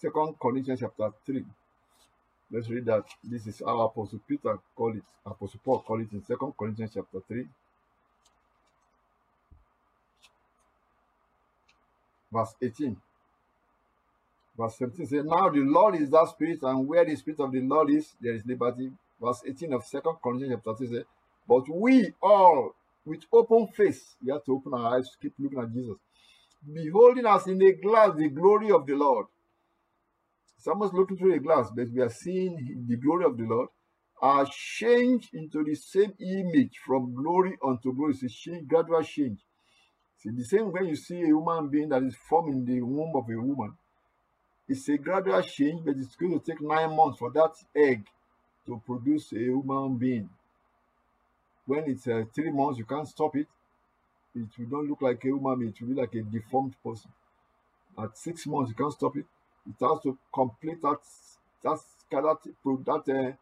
Second 0.00 0.36
Corinthians 0.40 0.80
chapter 0.80 1.10
3. 1.26 1.44
Let's 2.52 2.70
read 2.70 2.84
that. 2.86 3.04
This 3.24 3.46
is 3.48 3.60
how 3.64 3.80
Apostle 3.80 4.20
Peter 4.28 4.56
called 4.76 4.96
it. 4.96 5.02
Apostle 5.26 5.60
Paul 5.64 5.80
called 5.80 6.02
it 6.02 6.12
in 6.12 6.22
Second 6.24 6.52
Corinthians 6.56 6.92
chapter 6.94 7.18
3. 7.26 7.44
Verse 12.32 12.54
18. 12.62 12.96
Verse 14.56 14.76
17 14.78 15.06
says, 15.06 15.24
Now 15.24 15.48
the 15.50 15.60
Lord 15.60 15.96
is 15.96 16.10
that 16.10 16.28
spirit, 16.28 16.60
and 16.62 16.86
where 16.86 17.04
the 17.04 17.16
spirit 17.16 17.40
of 17.40 17.50
the 17.50 17.60
Lord 17.60 17.90
is, 17.90 18.12
there 18.20 18.34
is 18.34 18.46
liberty. 18.46 18.92
Verse 19.20 19.42
18 19.46 19.72
of 19.72 19.84
Second 19.84 20.16
Corinthians 20.22 20.54
chapter 20.64 20.86
3 20.86 20.86
says, 20.86 21.04
But 21.48 21.68
we 21.68 22.12
all 22.22 22.74
with 23.04 23.22
open 23.32 23.66
face, 23.68 24.14
we 24.24 24.30
have 24.30 24.44
to 24.44 24.52
open 24.52 24.74
our 24.74 24.96
eyes, 24.96 25.08
to 25.10 25.16
keep 25.20 25.34
looking 25.38 25.58
at 25.58 25.72
Jesus, 25.72 25.96
beholding 26.72 27.26
us 27.26 27.46
in 27.48 27.60
a 27.62 27.72
glass 27.72 28.16
the 28.16 28.28
glory 28.28 28.70
of 28.70 28.86
the 28.86 28.94
Lord 28.94 29.26
Someone's 30.58 30.92
looking 30.92 31.16
through 31.16 31.34
a 31.34 31.38
glass, 31.38 31.70
but 31.74 31.88
we 31.90 32.00
are 32.00 32.10
seeing 32.10 32.84
the 32.88 32.96
glory 32.96 33.24
of 33.24 33.36
the 33.36 33.44
Lord 33.44 33.68
are 34.20 34.44
changed 34.50 35.32
into 35.32 35.62
the 35.62 35.76
same 35.76 36.12
image 36.18 36.78
from 36.84 37.14
glory 37.14 37.56
unto 37.64 37.94
glory. 37.94 38.14
It's 38.14 38.24
a 38.24 38.28
change, 38.28 38.66
gradual 38.66 39.02
change. 39.04 39.38
See, 40.18 40.30
the 40.30 40.44
same 40.44 40.72
when 40.72 40.86
you 40.86 40.96
see 40.96 41.22
a 41.22 41.26
human 41.26 41.68
being 41.68 41.88
that 41.90 42.02
is 42.02 42.16
formed 42.28 42.52
in 42.52 42.64
the 42.64 42.82
womb 42.82 43.14
of 43.14 43.30
a 43.30 43.40
woman, 43.40 43.74
it's 44.68 44.88
a 44.88 44.98
gradual 44.98 45.40
change, 45.42 45.84
but 45.84 45.96
it's 45.96 46.16
going 46.16 46.38
to 46.38 46.44
take 46.44 46.60
nine 46.60 46.94
months 46.94 47.20
for 47.20 47.30
that 47.30 47.52
egg 47.76 48.04
to 48.66 48.82
produce 48.84 49.32
a 49.32 49.38
human 49.38 49.96
being. 49.96 50.28
When 51.66 51.84
it's 51.88 52.08
uh, 52.08 52.24
three 52.34 52.50
months, 52.50 52.78
you 52.78 52.84
can't 52.84 53.06
stop 53.06 53.36
it. 53.36 53.46
It 54.34 54.48
will 54.58 54.80
not 54.80 54.90
look 54.90 55.02
like 55.02 55.22
a 55.22 55.28
human 55.28 55.60
being, 55.60 55.70
it 55.70 55.80
will 55.80 55.94
be 55.94 56.00
like 56.00 56.14
a 56.14 56.22
deformed 56.22 56.74
person. 56.84 57.12
At 57.96 58.18
six 58.18 58.44
months, 58.48 58.70
you 58.70 58.74
can't 58.74 58.92
stop 58.92 59.16
it 59.16 59.24
it 59.68 59.84
has 59.84 60.00
to 60.02 60.16
complete 60.32 60.80
that 60.82 60.98
that 61.62 61.78
that 62.10 62.38
that 62.86 63.04
uh, 63.08 63.32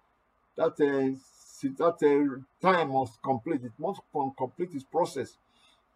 that 0.57 0.73
uh, 0.81 1.69
that 1.79 1.99
uh, 2.03 2.67
time 2.67 2.93
must 2.93 3.23
complete. 3.23 3.63
It 3.65 3.73
must 3.79 4.01
complete 4.37 4.71
its 4.75 4.85
process, 4.85 5.37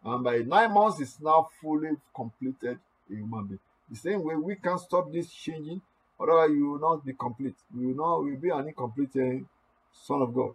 and 0.04 0.22
by 0.22 0.38
nine 0.38 0.72
months, 0.72 1.00
it's 1.00 1.20
now 1.20 1.48
fully 1.60 1.90
completed 2.14 2.78
a 3.10 3.14
human 3.14 3.46
being. 3.46 3.60
The 3.90 3.96
same 3.96 4.22
way 4.22 4.36
we 4.36 4.54
can't 4.56 4.80
stop 4.80 5.10
this 5.12 5.32
changing, 5.32 5.80
otherwise 6.20 6.50
you 6.50 6.70
will 6.70 6.78
not 6.78 7.04
be 7.04 7.12
complete. 7.14 7.56
You 7.76 7.88
will 7.88 7.96
not 7.96 8.24
will 8.24 8.36
be 8.36 8.50
an 8.50 8.68
incomplete 8.68 9.16
uh, 9.16 9.44
son 9.92 10.22
of 10.22 10.32
God. 10.32 10.54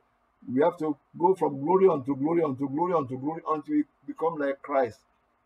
We 0.51 0.61
have 0.61 0.77
to 0.77 0.95
go 1.17 1.35
from 1.35 1.59
glory 1.59 1.87
unto 1.89 2.15
glory 2.15 2.43
unto 2.43 2.69
glory 2.69 2.93
unto 2.93 3.17
glory 3.17 3.41
until 3.49 3.75
we 3.75 3.83
become 4.07 4.37
like 4.37 4.61
Christ 4.61 4.99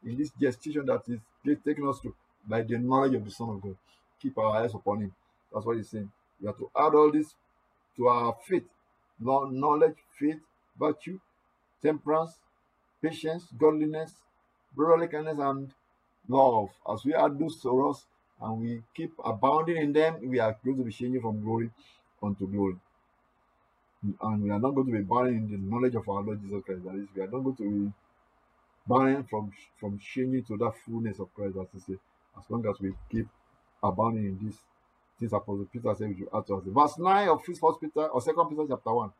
in 0.05 0.17
this 0.17 0.31
gestation 0.39 0.85
that 0.85 1.03
is 1.07 1.19
taking 1.65 1.87
us 1.87 1.99
through 1.99 2.15
by 2.47 2.61
the 2.61 2.77
knowledge 2.77 3.15
of 3.15 3.25
the 3.25 3.31
Son 3.31 3.49
of 3.49 3.61
God 3.61 3.75
keep 4.21 4.37
our 4.37 4.63
eyes 4.63 4.73
upon 4.73 5.01
him. 5.01 5.13
That's 5.53 5.65
what 5.65 5.77
he's 5.77 5.89
saying. 5.89 6.11
We 6.39 6.47
have 6.47 6.57
to 6.57 6.69
add 6.77 6.95
all 6.95 7.11
this 7.11 7.33
to 7.97 8.07
our 8.07 8.35
faith 8.47 8.63
knowledge, 9.19 9.97
faith, 10.17 10.39
virtue, 10.79 11.19
temperance, 11.81 12.31
patience, 13.01 13.47
godliness, 13.57 14.13
brotherly 14.75 15.07
kindness, 15.07 15.37
and 15.39 15.71
love. 16.27 16.69
As 16.91 17.03
we 17.03 17.13
add 17.13 17.37
those 17.37 17.61
to 17.61 17.89
us 17.89 18.05
and 18.41 18.61
we 18.61 18.81
keep 18.95 19.13
abounding 19.23 19.77
in 19.77 19.93
them, 19.93 20.17
we 20.29 20.39
are 20.39 20.57
going 20.63 20.77
to 20.77 20.83
be 20.83 20.91
changing 20.91 21.21
from 21.21 21.41
glory 21.41 21.69
unto 22.21 22.47
glory. 22.47 22.75
And 24.21 24.43
we 24.43 24.49
are 24.49 24.59
not 24.59 24.71
going 24.71 24.87
to 24.87 24.93
be 24.93 25.01
barren 25.01 25.35
in 25.35 25.51
the 25.51 25.57
knowledge 25.57 25.95
of 25.95 26.07
our 26.07 26.21
Lord 26.21 26.41
Jesus 26.41 26.63
Christ. 26.65 26.83
That 26.85 26.95
is, 26.95 27.07
we 27.13 27.21
are 27.21 27.27
not 27.27 27.43
going 27.43 27.55
to 27.57 27.63
be 27.87 27.91
barren 28.87 29.25
from 29.29 29.51
from 29.79 29.99
changing 29.99 30.43
to 30.45 30.57
that 30.57 30.73
fullness 30.85 31.19
of 31.19 31.33
Christ, 31.35 31.57
as 31.75 31.83
said, 31.83 31.99
as 32.37 32.43
long 32.49 32.65
as 32.67 32.79
we 32.79 32.93
keep 33.11 33.27
abounding 33.83 34.25
in 34.25 34.39
this. 34.47 34.55
This 35.19 35.33
Apostle 35.33 35.67
Peter 35.71 35.93
said 35.95 36.07
we 36.07 36.15
should 36.15 36.29
add 36.33 36.47
to 36.47 36.55
us. 36.55 36.63
Verse 36.65 36.97
9 36.97 37.27
of 37.27 37.43
First 37.43 37.81
Peter 37.81 38.07
or 38.07 38.21
Second 38.21 38.49
Peter 38.49 38.65
chapter 38.69 38.93
1. 38.93 39.11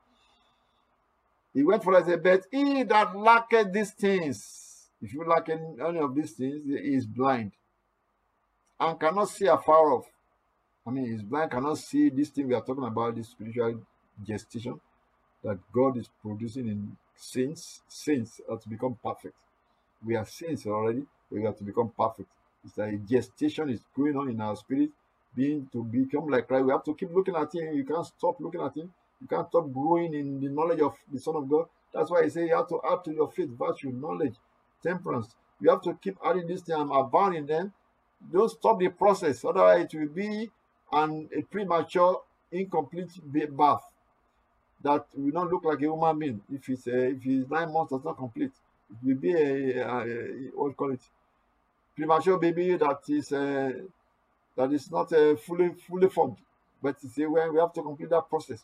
He 1.53 1.63
went 1.63 1.83
for 1.83 1.95
us 1.95 2.07
a 2.07 2.17
bet. 2.17 2.45
He 2.51 2.83
that 2.83 3.15
lacketh 3.15 3.73
these 3.73 3.91
things, 3.91 4.87
if 5.01 5.13
you 5.13 5.25
lack 5.25 5.49
any, 5.49 5.99
of 5.99 6.15
these 6.15 6.31
things, 6.31 6.61
he 6.65 6.95
is 6.95 7.05
blind 7.05 7.51
and 8.79 8.99
cannot 8.99 9.29
see 9.29 9.47
afar 9.47 9.91
off. 9.91 10.05
I 10.87 10.91
mean, 10.91 11.11
he's 11.11 11.21
blind, 11.21 11.51
cannot 11.51 11.77
see 11.77 12.09
this 12.09 12.29
thing 12.29 12.47
we 12.47 12.53
are 12.55 12.61
talking 12.61 12.85
about, 12.85 13.15
this 13.15 13.29
spiritual 13.29 13.81
gestation 14.25 14.79
that 15.43 15.57
God 15.73 15.97
is 15.97 16.09
producing 16.21 16.67
in 16.67 16.97
saints. 17.15 17.81
Saints 17.87 18.39
are 18.49 18.57
to 18.57 18.69
become 18.69 18.97
perfect. 19.03 19.35
We 20.05 20.15
are 20.15 20.25
saints 20.25 20.65
already, 20.65 21.03
we 21.29 21.43
have 21.43 21.57
to 21.57 21.63
become 21.63 21.91
perfect. 21.97 22.29
It's 22.65 22.77
a 22.77 22.91
gestation 22.97 23.69
is 23.69 23.81
going 23.95 24.15
on 24.17 24.29
in 24.29 24.41
our 24.41 24.55
spirit, 24.55 24.89
being 25.35 25.67
to 25.71 25.83
become 25.83 26.27
like 26.27 26.47
Christ. 26.47 26.65
We 26.65 26.71
have 26.71 26.83
to 26.85 26.95
keep 26.95 27.13
looking 27.13 27.35
at 27.35 27.53
Him. 27.53 27.73
You 27.73 27.85
can't 27.85 28.05
stop 28.05 28.39
looking 28.39 28.61
at 28.61 28.75
Him. 28.75 28.91
You 29.21 29.27
can't 29.27 29.47
stop 29.47 29.71
growing 29.71 30.13
in 30.13 30.39
the 30.39 30.49
knowledge 30.49 30.81
of 30.81 30.95
the 31.11 31.19
Son 31.19 31.35
of 31.35 31.49
God. 31.49 31.67
That's 31.93 32.09
why 32.11 32.21
I 32.23 32.27
say 32.29 32.47
you 32.47 32.55
have 32.55 32.67
to 32.69 32.79
add 32.89 33.03
to 33.05 33.11
your 33.13 33.29
faith, 33.31 33.49
virtue, 33.49 33.91
knowledge, 33.91 34.35
temperance. 34.83 35.35
You 35.59 35.69
have 35.71 35.81
to 35.83 35.93
keep 35.95 36.17
adding 36.23 36.47
this 36.47 36.61
thing 36.61 36.75
and 36.75 36.91
abounding 36.93 37.45
them. 37.45 37.73
Don't 38.31 38.49
stop 38.49 38.79
the 38.79 38.89
process, 38.89 39.43
otherwise 39.45 39.85
it 39.85 39.97
will 39.97 40.09
be 40.09 40.49
an 40.91 41.29
a 41.35 41.41
premature, 41.43 42.21
incomplete 42.51 43.09
birth 43.31 43.81
that 44.81 45.05
will 45.15 45.33
not 45.33 45.49
look 45.51 45.63
like 45.63 45.77
a 45.79 45.81
human 45.81 46.19
being. 46.19 46.41
If 46.51 46.69
it's 46.69 46.87
a, 46.87 47.09
if 47.09 47.25
it's 47.25 47.49
nine 47.49 47.71
months, 47.71 47.91
that's 47.91 48.03
not 48.03 48.17
complete. 48.17 48.51
It 48.89 49.07
will 49.07 49.15
be 49.15 49.33
a, 49.33 49.85
a, 49.87 50.01
a 50.01 50.15
what 50.55 50.75
call 50.75 50.91
it 50.91 51.01
premature 51.99 52.39
baby 52.39 52.77
that 52.77 52.99
is 53.09 53.31
uh, 53.33 53.71
that 54.55 54.71
is 54.71 54.89
not 54.89 55.11
uh, 55.13 55.35
fully 55.35 55.71
fully 55.87 56.09
formed. 56.09 56.37
But 56.81 56.95
it's 57.03 57.17
a, 57.17 57.29
when 57.29 57.53
we 57.53 57.59
have 57.59 57.73
to 57.73 57.81
complete 57.81 58.09
that 58.11 58.29
process. 58.29 58.63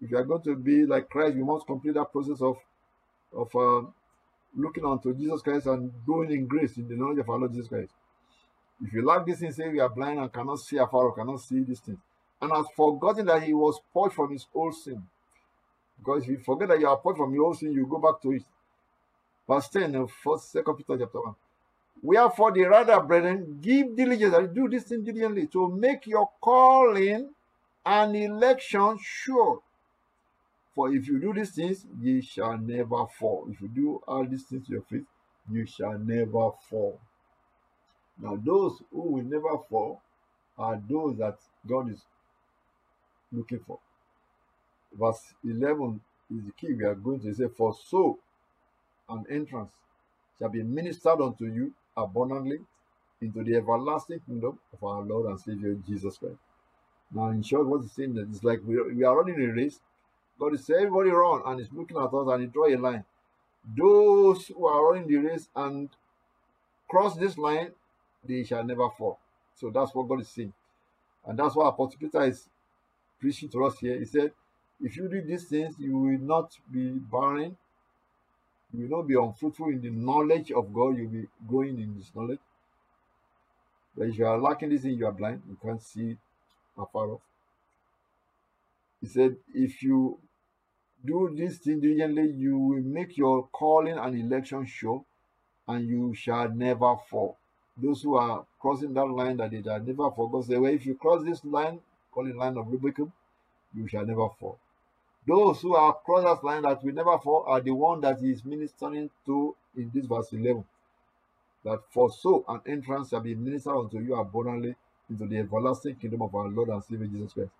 If 0.00 0.10
you 0.12 0.16
are 0.16 0.24
going 0.24 0.42
to 0.42 0.54
be 0.54 0.86
like 0.86 1.08
Christ, 1.10 1.36
you 1.36 1.44
must 1.44 1.66
complete 1.66 1.94
that 1.94 2.12
process 2.12 2.40
of 2.40 2.56
of 3.32 3.54
uh, 3.56 3.88
looking 4.56 4.84
unto 4.84 5.12
Jesus 5.14 5.42
Christ 5.42 5.66
and 5.66 5.92
growing 6.06 6.30
in 6.30 6.46
grace 6.46 6.76
in 6.76 6.88
the 6.88 6.94
knowledge 6.94 7.18
of 7.18 7.28
our 7.28 7.38
Lord 7.38 7.52
Jesus 7.52 7.68
Christ. 7.68 7.92
If 8.80 8.92
you 8.92 9.04
lack 9.04 9.26
this 9.26 9.40
thing, 9.40 9.52
say 9.52 9.68
we 9.68 9.80
are 9.80 9.88
blind 9.88 10.20
and 10.20 10.32
cannot 10.32 10.60
see 10.60 10.76
afar 10.76 11.06
or 11.06 11.14
cannot 11.16 11.40
see 11.40 11.64
these 11.64 11.80
things. 11.80 11.98
and 12.40 12.52
has 12.52 12.66
forgotten 12.76 13.26
that 13.26 13.42
he 13.42 13.52
was 13.52 13.80
purged 13.92 14.14
from 14.14 14.32
his 14.32 14.46
old 14.54 14.74
sin. 14.74 15.02
Because 15.98 16.22
if 16.22 16.28
you 16.28 16.38
forget 16.38 16.68
that 16.68 16.80
you 16.80 16.86
are 16.86 16.96
purged 16.96 17.18
from 17.18 17.34
your 17.34 17.46
old 17.46 17.58
sin, 17.58 17.72
you 17.72 17.86
go 17.86 17.98
back 17.98 18.22
to 18.22 18.32
it. 18.32 18.42
Verse 19.48 19.68
10 19.68 19.94
of 19.96 20.10
first 20.12 20.52
second 20.52 20.76
Peter 20.76 20.96
chapter 20.98 21.20
1. 21.20 21.34
Wherefore 22.02 22.52
the 22.52 22.64
rather, 22.64 23.00
brethren, 23.00 23.58
give 23.60 23.96
diligence 23.96 24.34
and 24.34 24.54
do 24.54 24.68
this 24.68 24.84
thing 24.84 25.04
diligently 25.04 25.46
to 25.48 25.68
make 25.68 26.06
your 26.06 26.30
calling 26.40 27.30
and 27.84 28.16
election 28.16 28.98
sure. 29.02 29.60
For 30.74 30.94
if 30.94 31.08
you 31.08 31.18
do 31.20 31.32
these 31.34 31.50
things, 31.50 31.86
ye 32.00 32.20
shall 32.20 32.56
never 32.58 33.06
fall. 33.18 33.48
If 33.50 33.60
you 33.60 33.68
do 33.68 34.02
all 34.06 34.24
these 34.26 34.44
things 34.44 34.66
to 34.66 34.74
your 34.74 34.82
faith, 34.82 35.06
you 35.50 35.66
shall 35.66 35.98
never 35.98 36.50
fall. 36.70 37.00
Now, 38.20 38.36
those 38.36 38.82
who 38.92 39.02
will 39.12 39.24
never 39.24 39.58
fall 39.68 40.00
are 40.56 40.80
those 40.88 41.16
that 41.18 41.38
God 41.66 41.90
is 41.90 42.02
looking 43.32 43.60
for. 43.66 43.78
Verse 44.92 45.34
11 45.44 46.00
is 46.30 46.44
the 46.46 46.52
key. 46.52 46.74
We 46.74 46.84
are 46.84 46.94
going 46.94 47.20
to 47.20 47.34
say, 47.34 47.46
For 47.56 47.74
so 47.88 48.18
an 49.08 49.24
entrance 49.30 49.72
shall 50.38 50.48
be 50.48 50.62
ministered 50.62 51.20
unto 51.20 51.46
you 51.46 51.72
abundantly 52.02 52.60
into 53.20 53.42
the 53.42 53.56
everlasting 53.56 54.20
kingdom 54.26 54.58
of 54.72 54.84
our 54.84 55.02
Lord 55.02 55.26
and 55.26 55.40
Savior 55.40 55.76
Jesus 55.86 56.18
Christ. 56.18 56.38
Now, 57.12 57.28
in 57.30 57.42
short, 57.42 57.66
what 57.66 57.82
he's 57.82 57.92
saying 57.92 58.14
that 58.14 58.28
it's 58.30 58.44
like 58.44 58.60
we 58.66 58.76
are, 58.76 58.88
we 58.94 59.04
are 59.04 59.16
running 59.16 59.40
a 59.40 59.52
race. 59.52 59.80
God 60.38 60.54
is 60.54 60.64
saying, 60.64 60.86
everybody 60.86 61.10
run, 61.10 61.42
and 61.46 61.58
he's 61.58 61.72
looking 61.72 61.96
at 61.96 62.12
us 62.12 62.28
and 62.28 62.42
he 62.42 62.46
draw 62.46 62.68
a 62.68 62.76
line. 62.76 63.04
Those 63.76 64.46
who 64.46 64.66
are 64.66 64.92
running 64.92 65.08
the 65.08 65.16
race 65.16 65.48
and 65.56 65.88
cross 66.88 67.16
this 67.16 67.36
line, 67.36 67.72
they 68.26 68.44
shall 68.44 68.64
never 68.64 68.88
fall. 68.90 69.18
So 69.56 69.70
that's 69.70 69.94
what 69.94 70.08
God 70.08 70.20
is 70.20 70.28
saying. 70.28 70.52
And 71.26 71.38
that's 71.38 71.56
what 71.56 71.66
Apostle 71.66 71.98
Peter 71.98 72.22
is 72.24 72.48
preaching 73.20 73.48
to 73.50 73.64
us 73.64 73.78
here. 73.78 73.98
He 73.98 74.04
said, 74.04 74.32
if 74.80 74.96
you 74.96 75.08
do 75.08 75.20
these 75.22 75.44
things, 75.44 75.74
you 75.78 75.96
will 75.96 76.18
not 76.20 76.56
be 76.70 76.90
barren. 76.90 77.56
You 78.72 78.86
will 78.88 78.98
not 78.98 79.08
be 79.08 79.14
unfruitful 79.14 79.68
in 79.68 79.80
the 79.80 79.90
knowledge 79.90 80.52
of 80.52 80.72
God. 80.72 80.96
You'll 80.96 81.10
be 81.10 81.26
growing 81.46 81.80
in 81.80 81.96
this 81.96 82.10
knowledge. 82.14 82.40
But 83.96 84.08
if 84.08 84.18
you 84.18 84.26
are 84.26 84.38
lacking 84.38 84.70
this 84.70 84.84
in, 84.84 84.98
you 84.98 85.06
are 85.06 85.12
blind. 85.12 85.42
You 85.48 85.56
can't 85.60 85.82
see 85.82 86.16
afar 86.76 87.12
off. 87.12 87.20
He 89.00 89.06
said, 89.06 89.36
if 89.54 89.82
you 89.82 90.18
do 91.04 91.34
this 91.36 91.58
thing 91.58 91.80
diligently, 91.80 92.30
you 92.36 92.58
will 92.58 92.82
make 92.82 93.16
your 93.16 93.48
calling 93.52 93.96
and 93.96 94.20
election 94.20 94.66
sure, 94.66 95.04
and 95.66 95.88
you 95.88 96.14
shall 96.14 96.48
never 96.50 96.96
fall. 97.08 97.36
Those 97.76 98.02
who 98.02 98.16
are 98.16 98.44
crossing 98.60 98.92
that 98.94 99.06
line 99.06 99.36
that 99.36 99.52
they 99.52 99.62
shall 99.62 99.80
never 99.80 100.10
fall, 100.10 100.28
God 100.28 100.44
say, 100.44 100.56
well, 100.56 100.72
if 100.72 100.84
you 100.84 100.96
cross 100.96 101.24
this 101.24 101.44
line, 101.44 101.80
call 102.12 102.28
it 102.28 102.36
line 102.36 102.56
of 102.56 102.66
Rubicon, 102.66 103.12
you 103.74 103.86
shall 103.86 104.04
never 104.04 104.28
fall. 104.40 104.58
Those 105.28 105.60
who 105.60 105.74
are 105.76 105.92
cross 105.92 106.24
that 106.24 106.42
line 106.42 106.62
that 106.62 106.82
will 106.82 106.94
never 106.94 107.18
fall 107.18 107.44
are 107.46 107.60
the 107.60 107.72
one 107.72 108.00
that 108.00 108.18
he 108.18 108.30
is 108.30 108.46
ministering 108.46 109.10
to 109.26 109.54
in 109.76 109.90
this 109.94 110.06
verse 110.06 110.32
11. 110.32 110.64
That 111.64 111.80
for 111.90 112.10
so 112.10 112.46
an 112.48 112.62
entrance 112.66 113.10
shall 113.10 113.20
be 113.20 113.34
ministered 113.34 113.76
unto 113.76 113.98
you 113.98 114.14
abundantly 114.14 114.74
into 115.10 115.26
the 115.26 115.36
everlasting 115.36 115.96
kingdom 115.96 116.22
of 116.22 116.34
our 116.34 116.48
Lord 116.48 116.70
and 116.70 116.82
Savior 116.82 117.08
Jesus 117.08 117.34
Christ. 117.34 117.50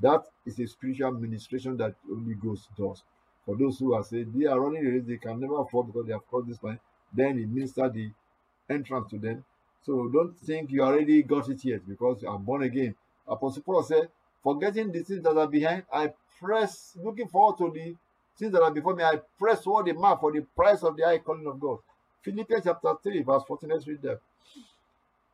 That 0.00 0.22
is 0.44 0.60
a 0.60 0.68
spiritual 0.68 1.12
ministration 1.12 1.76
that 1.78 1.96
only 2.08 2.34
Ghost 2.34 2.68
does. 2.78 3.02
For 3.44 3.56
those 3.56 3.80
who 3.80 3.94
are 3.94 4.04
saying 4.04 4.32
they 4.32 4.46
are 4.46 4.60
running 4.60 4.86
a 4.86 4.90
race, 4.90 5.04
they 5.04 5.16
can 5.16 5.40
never 5.40 5.64
fall 5.64 5.82
because 5.82 6.06
they 6.06 6.12
have 6.12 6.28
crossed 6.28 6.46
this 6.46 6.62
line. 6.62 6.78
Then 7.12 7.38
he 7.38 7.46
ministered 7.46 7.94
the 7.94 8.10
entrance 8.70 9.10
to 9.10 9.18
them. 9.18 9.44
So 9.82 10.08
don't 10.08 10.38
think 10.38 10.70
you 10.70 10.82
already 10.82 11.24
got 11.24 11.48
it 11.48 11.64
yet 11.64 11.88
because 11.88 12.22
you 12.22 12.28
are 12.28 12.38
born 12.38 12.62
again. 12.62 12.94
Apostle 13.26 13.62
Paul 13.62 13.82
said, 13.82 14.08
Forgetting 14.46 14.92
the 14.92 15.02
things 15.02 15.24
that 15.24 15.36
are 15.36 15.48
behind, 15.48 15.82
I 15.92 16.12
press, 16.38 16.96
looking 17.02 17.26
forward 17.26 17.58
to 17.58 17.68
the 17.68 17.96
things 18.38 18.52
that 18.52 18.62
are 18.62 18.70
before 18.70 18.94
me. 18.94 19.02
I 19.02 19.20
press 19.36 19.64
toward 19.64 19.86
the 19.86 19.92
mark 19.92 20.20
for 20.20 20.30
the 20.30 20.42
price 20.42 20.84
of 20.84 20.96
the 20.96 21.02
high 21.02 21.18
calling 21.18 21.48
of 21.48 21.58
God. 21.58 21.78
Philippians 22.22 22.62
chapter 22.62 22.94
3, 23.02 23.22
verse 23.24 23.42
14. 23.48 23.68
Let's 23.68 23.88
read 23.88 24.02
that. 24.02 24.20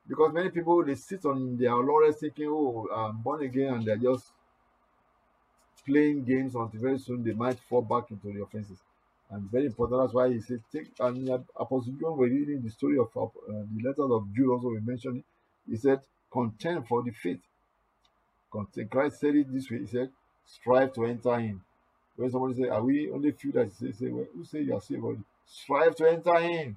Because 0.08 0.32
many 0.32 0.48
people 0.48 0.82
they 0.82 0.94
sit 0.94 1.26
on 1.26 1.58
their 1.58 1.74
laurels 1.74 2.16
thinking, 2.20 2.46
oh, 2.48 2.88
I'm 2.90 3.18
born 3.18 3.42
again, 3.42 3.74
and 3.74 3.84
they're 3.84 3.98
just 3.98 4.32
playing 5.84 6.24
games 6.24 6.54
until 6.54 6.80
very 6.80 6.98
soon 6.98 7.22
they 7.22 7.34
might 7.34 7.58
fall 7.68 7.82
back 7.82 8.10
into 8.10 8.32
the 8.32 8.42
offenses. 8.42 8.78
And 9.30 9.42
very 9.50 9.66
important, 9.66 10.00
that's 10.00 10.14
why 10.14 10.32
he 10.32 10.40
said, 10.40 10.62
take 10.72 10.88
and 11.00 11.28
Apostle 11.54 11.92
John, 12.00 12.16
we're 12.16 12.30
reading 12.30 12.62
the 12.62 12.70
story 12.70 12.96
of 12.96 13.08
uh, 13.14 13.26
the 13.46 13.82
letters 13.84 14.10
of 14.10 14.34
Jude, 14.34 14.50
also 14.50 14.68
we 14.68 14.80
mentioned 14.80 15.18
it. 15.18 15.24
He 15.70 15.76
said, 15.76 16.00
contend 16.32 16.88
for 16.88 17.02
the 17.02 17.10
faith. 17.10 17.40
Christ 18.90 19.20
said 19.20 19.34
it 19.36 19.52
this 19.52 19.70
way. 19.70 19.78
He 19.78 19.86
said, 19.86 20.10
strive 20.46 20.92
to 20.94 21.04
enter 21.06 21.34
in. 21.38 21.60
When 22.16 22.30
somebody 22.30 22.54
say, 22.62 22.68
Are 22.68 22.82
we 22.82 23.10
only 23.10 23.32
few 23.32 23.52
that 23.52 23.72
say, 23.72 23.92
say 23.92 24.08
well, 24.08 24.26
who 24.34 24.44
say 24.44 24.62
you 24.62 24.74
are 24.74 24.80
saved 24.80 25.02
already? 25.02 25.22
Strive 25.46 25.96
to 25.96 26.10
enter 26.10 26.36
in. 26.36 26.76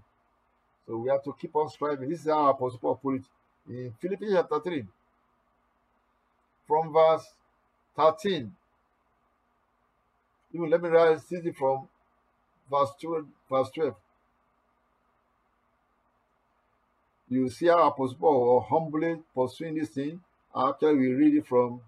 So 0.88 0.97
we 0.97 1.09
have 1.09 1.23
to 1.23 1.33
keep 1.39 1.55
on 1.55 1.69
striving. 1.69 2.09
This 2.09 2.21
is 2.21 2.27
how 2.27 2.49
Apostle 2.49 2.79
Paul 2.79 2.95
put 2.95 3.15
it 3.15 3.23
in 3.69 3.93
Philippians 3.99 4.33
chapter 4.35 4.59
3. 4.59 4.85
From 6.67 6.93
verse 6.93 7.25
13. 7.95 8.51
Even 10.53 10.69
let 10.69 10.81
me 10.81 10.89
read 10.89 11.19
it 11.29 11.55
from 11.55 11.88
verse 12.69 12.89
12, 13.01 13.25
verse 13.49 13.69
12. 13.75 13.95
You 17.29 17.49
see 17.49 17.67
how 17.67 17.88
Apostle 17.88 18.17
Paul 18.19 18.65
humbly 18.69 19.17
pursuing 19.33 19.75
this 19.75 19.89
thing. 19.89 20.21
Actually, 20.55 20.95
we 20.95 21.13
read 21.13 21.35
it 21.35 21.47
from 21.47 21.81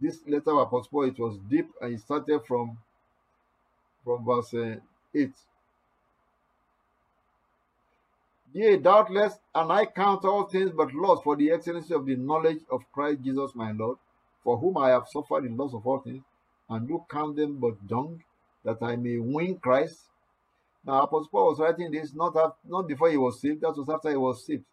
this 0.00 0.20
letter 0.26 0.52
of 0.52 0.58
Apostle 0.58 0.88
Paul, 0.90 1.04
it 1.04 1.18
was 1.18 1.38
deep 1.48 1.68
and 1.80 1.94
it 1.94 2.00
started 2.00 2.40
from 2.46 2.78
from 4.04 4.24
verse 4.24 4.54
uh, 4.54 4.76
8. 5.14 5.32
Yea, 8.54 8.78
doubtless, 8.78 9.34
and 9.54 9.70
I 9.70 9.84
count 9.84 10.24
all 10.24 10.44
things 10.44 10.70
but 10.70 10.94
loss 10.94 11.22
for 11.22 11.36
the 11.36 11.50
excellency 11.50 11.92
of 11.92 12.06
the 12.06 12.16
knowledge 12.16 12.60
of 12.70 12.90
Christ 12.92 13.22
Jesus 13.22 13.54
my 13.54 13.72
Lord, 13.72 13.98
for 14.42 14.56
whom 14.56 14.78
I 14.78 14.90
have 14.90 15.08
suffered 15.08 15.44
the 15.44 15.50
loss 15.50 15.74
of 15.74 15.86
all 15.86 15.98
things, 15.98 16.22
and 16.70 16.88
do 16.88 17.04
count 17.10 17.36
them 17.36 17.58
but 17.58 17.86
dung, 17.86 18.22
that 18.64 18.78
I 18.80 18.96
may 18.96 19.18
win 19.18 19.58
Christ. 19.58 19.98
Now, 20.86 21.02
Apostle 21.02 21.28
Paul 21.30 21.50
was 21.50 21.58
writing 21.58 21.90
this 21.90 22.14
not, 22.14 22.34
after, 22.36 22.56
not 22.66 22.88
before 22.88 23.10
he 23.10 23.18
was 23.18 23.40
saved, 23.40 23.60
that 23.60 23.76
was 23.76 23.88
after 23.90 24.10
he 24.10 24.16
was 24.16 24.46
saved. 24.46 24.64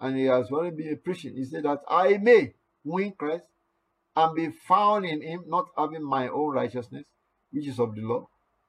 And 0.00 0.16
he 0.16 0.24
has 0.24 0.50
already 0.50 0.76
been 0.76 0.98
preaching. 1.02 1.34
He 1.36 1.44
said 1.44 1.64
that 1.64 1.82
I 1.88 2.18
may 2.18 2.52
win 2.84 3.12
Christ 3.12 3.46
and 4.14 4.34
be 4.34 4.50
found 4.50 5.04
in 5.04 5.22
him, 5.22 5.44
not 5.46 5.68
having 5.76 6.02
my 6.02 6.28
own 6.28 6.54
righteousness, 6.54 7.06
which 7.52 7.66
is 7.66 7.78
of 7.78 7.94
the 7.94 8.02
law, 8.02 8.28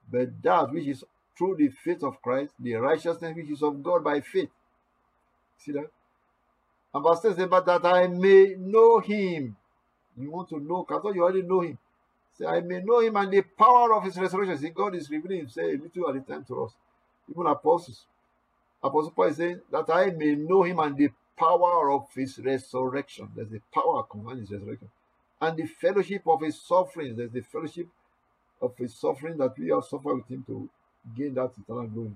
but 0.10 0.42
that 0.42 0.72
which 0.72 0.88
is 0.88 1.04
through 1.38 1.56
the 1.58 1.70
faith 1.70 2.04
of 2.04 2.22
Christ, 2.22 2.54
the 2.60 2.74
righteousness 2.76 3.36
which 3.36 3.50
is 3.50 3.62
of 3.62 3.82
God 3.84 4.04
by 4.04 4.22
faith. 4.22 4.50
See 5.58 5.72
that? 5.74 5.90
And 6.94 7.04
verse 7.04 7.20
10 7.22 7.36
says, 7.36 7.48
But 7.48 7.66
that 7.66 7.86
I 7.86 8.08
may 8.08 8.56
know 8.58 9.00
him. 9.00 9.56
You 10.18 10.32
want 10.32 10.50
to 10.50 10.60
know, 10.60 10.86
thought 10.88 11.13
you 11.13 11.24
already 11.24 11.44
know 11.44 11.62
him. 11.62 11.78
Say, 12.38 12.46
I 12.46 12.62
may 12.62 12.82
know 12.82 13.00
him 13.00 13.16
and 13.18 13.32
the 13.32 13.42
power 13.42 13.94
of 13.94 14.04
his 14.04 14.18
resurrection. 14.18 14.58
See, 14.58 14.70
God 14.70 14.96
is 14.96 15.10
revealing 15.10 15.40
himself 15.40 15.68
a 15.68 15.78
little 15.78 16.10
at 16.10 16.16
a 16.16 16.20
time 16.22 16.46
to 16.46 16.63
us. 16.63 16.72
Even 17.30 17.48
apostles. 17.48 18.06
Apostle 18.84 19.12
Paul 19.12 19.26
is 19.26 19.38
saying 19.38 19.62
that 19.72 19.90
I 19.90 20.12
may 20.12 20.36
know 20.36 20.63
him 20.63 20.80
and 20.80 20.98
the 20.98 21.10
power 21.38 21.92
of 21.92 22.08
his 22.13 22.40
resurrection. 22.40 23.30
There's 23.36 23.50
the 23.50 23.62
power 23.74 24.04
concerning 24.04 24.42
his 24.42 24.52
resurrection 24.52 24.90
and 25.42 25.58
the 25.58 25.66
fellowship 25.66 26.24
of 26.28 26.42
his 26.42 26.60
sufferings. 26.62 27.18
There's 27.18 27.32
the 27.32 27.42
fellowship 27.42 27.88
of 28.62 28.76
his 28.78 28.96
suffering 28.96 29.38
that 29.38 29.58
we 29.58 29.70
have 29.70 29.86
suffered 29.86 30.16
with 30.16 30.28
him 30.28 30.44
to 30.48 30.70
gain 31.16 31.34
that 31.36 31.52
eternal 31.62 31.88
glory 31.88 32.12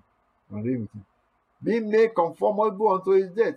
and 0.52 0.65
reign 0.65 0.82
with 0.82 0.93
him. 0.93 1.06
Being 1.63 1.89
made 1.89 2.15
conformable 2.15 2.93
unto 2.93 3.12
his 3.12 3.30
death. 3.30 3.56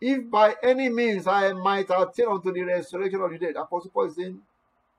If 0.00 0.30
by 0.30 0.56
any 0.62 0.88
means 0.88 1.26
I 1.26 1.52
might 1.52 1.90
attain 1.90 2.28
unto 2.28 2.52
the 2.52 2.62
resurrection 2.62 3.20
of 3.20 3.30
the 3.30 3.38
dead, 3.38 3.56
Apostle 3.56 3.90
Paul 3.90 4.06
is 4.06 4.16
saying, 4.16 4.40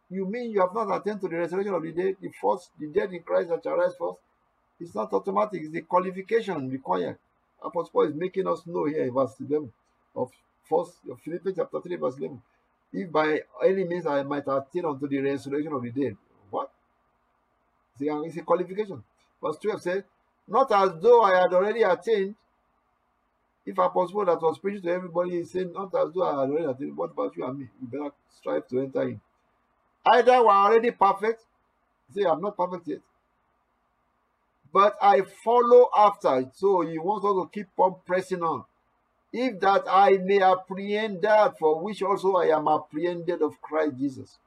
You 0.10 0.26
mean 0.26 0.52
you 0.52 0.62
have 0.62 0.74
not 0.74 0.96
attained 0.96 1.22
to 1.22 1.28
the 1.28 1.38
resurrection 1.38 1.74
of 1.74 1.84
the 1.84 1.91
dead, 1.91 2.17
the 2.22 2.32
first, 2.41 2.72
the 2.80 2.88
dead 2.88 3.13
in 3.13 3.22
Christ 3.24 3.50
that 3.50 3.63
shall 3.63 3.78
rise 3.78 3.96
first? 4.00 4.20
It's 4.80 4.96
not 4.96 5.12
automatic, 5.13 5.62
it's 5.63 5.72
the 5.72 5.82
qualification 5.82 6.70
required. 6.70 7.18
Apostle 7.62 7.90
Paul 7.92 8.04
is 8.04 8.16
making 8.16 8.48
us 8.48 8.62
know 8.68 8.86
here 8.86 9.04
in 9.04 9.13
verse 9.13 9.34
11 9.40 9.72
of 10.16 10.32
first 10.70 10.94
of 11.10 11.20
Philippians 11.22 11.58
chapter 11.58 11.82
3, 11.82 11.96
verse 11.96 12.18
11 12.18 12.42
if 12.94 13.12
by 13.12 13.42
any 13.63 13.84
means 13.84 14.06
I 14.06 14.24
might 14.24 14.48
attain 14.48 14.86
unto 14.86 15.08
the 15.08 15.20
resurrection 15.20 15.74
of 15.74 15.84
the 15.84 15.92
dead. 15.92 16.18
What? 16.50 16.72
It's 18.00 18.38
a 18.38 18.42
qualification. 18.42 19.04
Verse 19.42 19.58
12 19.62 19.82
says, 19.82 20.04
Not 20.48 20.72
as 20.72 20.92
though 21.02 21.24
I 21.24 21.42
had 21.42 21.54
already 21.54 21.84
attained. 21.84 22.36
If 23.66 23.78
Apostle 23.78 24.24
that 24.26 24.42
was 24.42 24.58
preaching 24.60 24.84
to 24.84 24.90
everybody 24.92 25.38
is 25.38 25.52
saying, 25.52 25.74
Not 25.74 25.94
as 25.96 26.13
though 26.13 26.24
I 26.24 26.42
had 26.42 26.50
already 26.50 26.66
attained. 26.66 26.96
What 26.98 27.12
about 27.12 27.36
you 27.36 27.46
and 27.46 27.60
me? 27.60 27.68
You 27.82 27.88
better 27.88 28.12
strive 28.30 28.68
to 28.70 28.80
enter 28.80 29.02
in. 29.04 29.20
Either 30.06 30.42
we're 30.42 30.52
already 30.52 30.92
perfect. 30.92 31.44
Say, 32.13 32.24
I'm 32.24 32.40
not 32.40 32.56
perfect 32.56 32.88
yet. 32.88 33.00
But 34.78 34.94
I 35.02 35.22
follow 35.44 35.90
after. 35.98 36.52
So 36.54 36.82
he 36.82 37.00
wants 37.00 37.26
us 37.26 37.34
to 37.34 37.50
keep 37.52 37.70
on 37.78 37.96
pressing 38.06 38.44
on. 38.44 38.63
if 39.34 39.60
that 39.60 39.84
I 39.90 40.18
may 40.18 40.42
apprehend 40.42 41.22
that 41.22 41.58
for 41.60 41.80
which 41.84 42.02
also 42.02 42.36
I 42.36 42.46
am 42.58 42.68
apprehended 42.68 43.42
of 43.42 43.62
Christ 43.62 43.98
Jesus. 43.98 44.38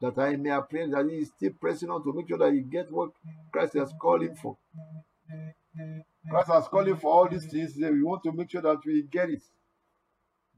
That 0.00 0.18
I 0.18 0.36
may 0.36 0.50
apprehend 0.50 0.94
that 0.94 1.06
he 1.06 1.18
is 1.18 1.28
still 1.36 1.52
pressing 1.60 1.90
on 1.90 2.02
to 2.04 2.12
make 2.12 2.28
sure 2.28 2.38
that 2.38 2.52
he 2.52 2.60
get 2.60 2.90
what 2.90 3.10
Christ 3.52 3.74
has 3.74 3.92
called 4.00 4.22
him 4.22 4.34
for. 4.34 4.56
Christ 6.28 6.48
has 6.48 6.68
called 6.68 6.88
him 6.88 6.96
for 6.96 7.12
all 7.12 7.28
these 7.28 7.46
things. 7.46 7.74
We 7.76 8.02
want 8.02 8.22
to 8.24 8.32
make 8.32 8.50
sure 8.50 8.62
that 8.62 8.78
we 8.84 9.02
get 9.02 9.30
it. 9.30 9.42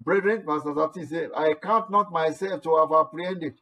Brethren, 0.00 0.44
Pastor 0.46 0.72
Sati 0.74 1.06
said, 1.06 1.30
I 1.36 1.54
count 1.54 1.90
not 1.90 2.12
myself 2.12 2.62
to 2.62 2.76
have 2.76 2.92
apprehended. 2.92 3.54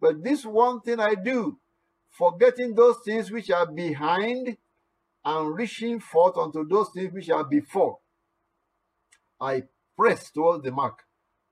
But 0.00 0.22
this 0.22 0.44
one 0.44 0.80
thing 0.80 1.00
I 1.00 1.14
do, 1.14 1.58
forgetting 2.18 2.74
those 2.74 2.96
things 3.04 3.30
which 3.30 3.50
are 3.50 3.66
behind 3.66 4.56
and 5.24 5.56
reaching 5.56 6.00
forth 6.00 6.36
unto 6.36 6.66
those 6.66 6.90
things 6.94 7.12
which 7.12 7.30
are 7.30 7.44
before. 7.44 7.98
I 9.40 9.64
press 9.96 10.30
towards 10.30 10.64
the 10.64 10.72
mark 10.72 11.04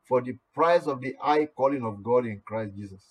for 0.09 0.21
the 0.23 0.37
prize 0.55 0.87
of 0.87 1.01
the 1.01 1.15
high 1.21 1.47
calling 1.47 1.85
of 1.85 2.03
God 2.03 2.27
in 2.27 2.43
Christ 2.45 2.77
Jesus. 2.77 3.03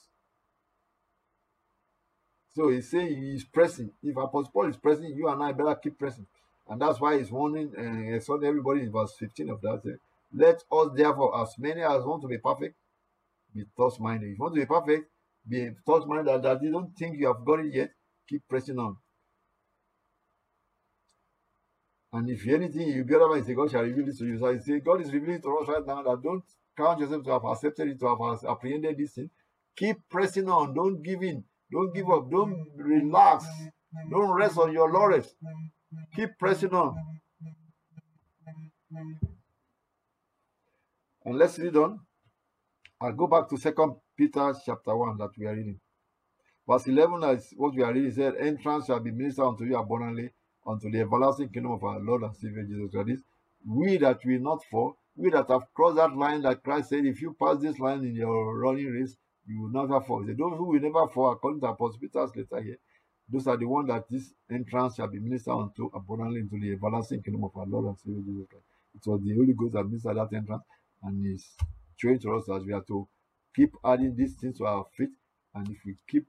So 2.55 2.69
he's 2.69 2.89
saying 2.89 3.21
he's 3.21 3.43
pressing. 3.43 3.91
If 4.01 4.15
Apostle 4.15 4.51
Paul 4.53 4.69
is 4.69 4.77
pressing, 4.77 5.13
you 5.15 5.27
and 5.27 5.43
I 5.43 5.51
better 5.51 5.75
keep 5.75 5.99
pressing. 5.99 6.25
And 6.69 6.81
that's 6.81 6.99
why 6.99 7.17
he's 7.17 7.31
warning 7.31 7.73
and 7.77 8.13
uh, 8.13 8.15
exhorting 8.15 8.47
everybody 8.47 8.81
in 8.81 8.91
verse 8.91 9.13
15 9.19 9.49
of 9.49 9.61
that. 9.61 9.81
Uh, 9.85 9.97
Let 10.33 10.63
us 10.71 10.89
therefore, 10.95 11.41
as 11.41 11.55
many 11.59 11.81
as 11.81 12.03
want 12.03 12.21
to 12.23 12.27
be 12.27 12.37
perfect, 12.37 12.75
be 13.53 13.65
thoughts 13.75 13.99
minded. 13.99 14.31
If 14.31 14.37
you 14.37 14.43
want 14.43 14.55
to 14.55 14.61
be 14.61 14.65
perfect, 14.65 15.09
be 15.47 15.69
thoughts 15.85 16.05
minded 16.07 16.27
that, 16.27 16.41
that 16.43 16.63
you 16.63 16.71
don't 16.71 16.95
think 16.97 17.17
you 17.19 17.27
have 17.27 17.45
got 17.45 17.59
it 17.59 17.73
yet, 17.73 17.91
keep 18.27 18.41
pressing 18.47 18.79
on. 18.79 18.97
And 22.13 22.29
if 22.29 22.47
anything, 22.47 22.87
you 22.87 23.05
and 23.33 23.45
say, 23.45 23.53
God 23.53 23.69
shall 23.69 23.83
reveal 23.83 24.05
this 24.05 24.19
to 24.19 24.25
you. 24.25 24.39
So 24.39 24.47
I 24.47 24.57
say, 24.57 24.79
God 24.79 25.01
is 25.01 25.11
revealing 25.11 25.41
to 25.41 25.57
us 25.57 25.67
right 25.67 25.85
now 25.85 26.01
that 26.01 26.23
don't 26.23 26.43
count 26.77 26.99
yourself 26.99 27.25
to 27.25 27.31
have 27.31 27.43
accepted 27.43 27.89
it, 27.89 27.99
to 27.99 28.07
have 28.07 28.43
apprehended 28.49 28.97
this 28.97 29.11
thing. 29.11 29.29
Keep 29.75 29.97
pressing 30.09 30.47
on. 30.49 30.73
Don't 30.73 31.03
give 31.03 31.21
in. 31.21 31.43
Don't 31.69 31.93
give 31.93 32.09
up. 32.09 32.31
Don't 32.31 32.67
relax. 32.77 33.45
Don't 34.09 34.31
rest 34.31 34.57
on 34.57 34.71
your 34.71 34.89
laurels. 34.89 35.35
Keep 36.15 36.39
pressing 36.39 36.73
on. 36.73 36.95
And 41.25 41.37
let's 41.37 41.59
read 41.59 41.75
on. 41.75 41.99
I'll 43.01 43.11
go 43.11 43.27
back 43.27 43.49
to 43.49 43.57
Second 43.57 43.95
Peter 44.17 44.53
chapter 44.65 44.95
1 44.95 45.17
that 45.17 45.31
we 45.37 45.45
are 45.45 45.55
reading. 45.55 45.79
Verse 46.67 46.87
11 46.87 47.23
is 47.37 47.53
what 47.57 47.75
we 47.75 47.83
are 47.83 47.93
reading 47.93 48.11
said, 48.11 48.35
Entrance 48.39 48.87
shall 48.87 48.99
be 48.99 49.11
ministered 49.11 49.45
unto 49.45 49.65
you 49.65 49.77
abundantly 49.77 50.31
unto 50.65 50.89
the 50.89 51.01
everlasting 51.01 51.49
kingdom 51.49 51.73
of 51.73 51.83
our 51.83 51.99
Lord 51.99 52.23
and 52.23 52.35
Savior 52.35 52.63
Jesus 52.63 52.91
Christ. 52.91 53.21
We 53.67 53.97
that 53.97 54.19
will 54.25 54.39
not 54.39 54.63
fall, 54.71 54.97
we 55.15 55.29
that 55.31 55.49
have 55.49 55.73
crossed 55.73 55.97
that 55.97 56.15
line 56.15 56.41
that 56.43 56.63
Christ 56.63 56.89
said, 56.89 57.05
if 57.05 57.21
you 57.21 57.35
pass 57.39 57.59
this 57.61 57.79
line 57.79 58.03
in 58.03 58.15
your 58.15 58.57
running 58.59 58.87
race, 58.87 59.15
you 59.47 59.61
will 59.61 59.69
never 59.69 60.01
fall. 60.01 60.21
He 60.21 60.27
said, 60.27 60.37
Those 60.37 60.57
who 60.57 60.65
will 60.65 60.79
never 60.79 61.07
fall, 61.07 61.31
according 61.33 61.61
to 61.61 61.67
Apostle 61.67 61.99
Peter's 61.99 62.31
letter 62.35 62.63
here, 62.63 62.77
those 63.29 63.47
are 63.47 63.57
the 63.57 63.65
ones 63.67 63.87
that 63.89 64.05
this 64.09 64.33
entrance 64.51 64.95
shall 64.95 65.07
be 65.07 65.19
ministered 65.19 65.53
unto 65.53 65.89
abundantly 65.93 66.41
into 66.41 66.59
the 66.59 66.73
everlasting 66.73 67.21
kingdom 67.23 67.43
of 67.43 67.55
our 67.55 67.65
Lord 67.65 67.85
and 67.85 67.99
Savior 67.99 68.21
Jesus 68.25 68.47
Christ. 68.49 68.65
It 68.95 69.09
was 69.09 69.21
the 69.23 69.35
Holy 69.35 69.53
Ghost 69.53 69.73
that 69.73 69.83
ministered 69.83 70.17
that 70.17 70.33
entrance, 70.33 70.63
and 71.03 71.25
is 71.35 71.45
showing 71.97 72.19
to 72.19 72.35
us 72.37 72.49
as 72.49 72.63
we 72.63 72.73
are 72.73 72.83
to 72.87 73.07
keep 73.55 73.71
adding 73.83 74.15
these 74.15 74.35
things 74.35 74.57
to 74.57 74.65
our 74.65 74.85
faith, 74.97 75.09
and 75.53 75.69
if 75.69 75.77
we 75.85 75.95
keep 76.09 76.25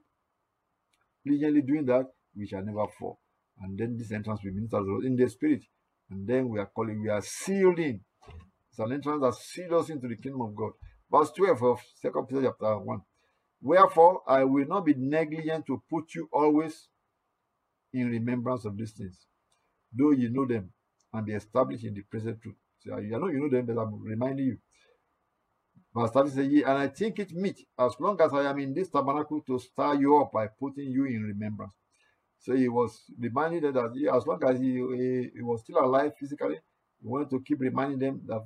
diligently 1.25 1.61
doing 1.61 1.85
that, 1.85 2.05
we 2.35 2.47
shall 2.47 2.63
never 2.63 2.85
fall. 2.99 3.19
And 3.59 3.77
then 3.77 3.97
this 3.97 4.11
entrance 4.11 4.41
will 4.43 4.53
minister 4.53 4.77
in 5.05 5.15
the 5.15 5.29
spirit, 5.29 5.63
and 6.09 6.27
then 6.27 6.49
we 6.49 6.59
are 6.59 6.69
calling, 6.73 7.01
we 7.01 7.09
are 7.09 7.21
sealed 7.21 7.79
in. 7.79 8.01
It's 8.69 8.79
an 8.79 8.93
entrance 8.93 9.21
that 9.21 9.33
seals 9.35 9.83
us 9.83 9.89
into 9.89 10.07
the 10.07 10.15
kingdom 10.15 10.41
of 10.41 10.55
God. 10.55 10.71
Verse 11.11 11.31
12 11.31 11.63
of 11.63 11.79
Second 11.95 12.27
Peter 12.27 12.43
chapter 12.43 12.77
1. 12.77 13.01
Wherefore, 13.61 14.21
I 14.27 14.43
will 14.43 14.67
not 14.67 14.85
be 14.85 14.93
negligent 14.95 15.65
to 15.67 15.81
put 15.89 16.13
you 16.13 16.29
always 16.31 16.89
in 17.93 18.09
remembrance 18.09 18.65
of 18.65 18.77
these 18.77 18.91
things, 18.91 19.25
though 19.91 20.11
you 20.11 20.29
know 20.29 20.45
them 20.45 20.71
and 21.13 21.25
be 21.25 21.33
established 21.33 21.85
in 21.85 21.93
the 21.93 22.01
present 22.03 22.41
truth. 22.41 22.55
So 22.79 22.97
you 22.97 23.17
know 23.17 23.27
you 23.27 23.39
know 23.39 23.49
them, 23.49 23.65
but 23.65 23.81
I'm 23.81 23.99
reminding 24.03 24.45
you. 24.45 24.57
Verse 25.97 26.11
30 26.11 26.29
says, 26.29 26.45
And 26.45 26.77
I 26.77 26.87
think 26.89 27.17
it 27.17 27.31
meet, 27.33 27.65
as 27.79 27.95
long 27.99 28.21
as 28.21 28.31
I 28.31 28.43
am 28.43 28.59
in 28.59 28.71
this 28.71 28.89
tabernacle, 28.89 29.41
to 29.47 29.57
stir 29.57 29.95
you 29.95 30.21
up 30.21 30.31
by 30.31 30.45
putting 30.45 30.91
you 30.91 31.05
in 31.05 31.23
remembrance. 31.23 31.73
So 32.39 32.55
he 32.55 32.69
was 32.69 33.01
reminding 33.19 33.61
them 33.61 33.73
that 33.73 33.93
he, 33.95 34.07
as 34.07 34.27
long 34.27 34.39
as 34.43 34.59
he, 34.59 34.73
he, 34.73 35.29
he 35.35 35.41
was 35.41 35.61
still 35.61 35.79
alive 35.79 36.11
physically, 36.19 36.59
he 37.01 37.07
wanted 37.07 37.31
to 37.31 37.41
keep 37.41 37.59
reminding 37.61 37.97
them 37.97 38.21
that 38.27 38.45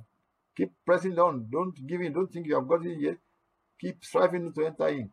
keep 0.56 0.72
pressing 0.86 1.18
on, 1.18 1.46
don't 1.52 1.74
give 1.86 2.00
in, 2.00 2.14
don't 2.14 2.32
think 2.32 2.46
you 2.46 2.54
have 2.54 2.66
got 2.66 2.86
it 2.86 2.98
yet, 2.98 3.18
keep 3.78 4.02
striving 4.02 4.50
to 4.50 4.64
enter 4.64 4.88
in. 4.88 5.10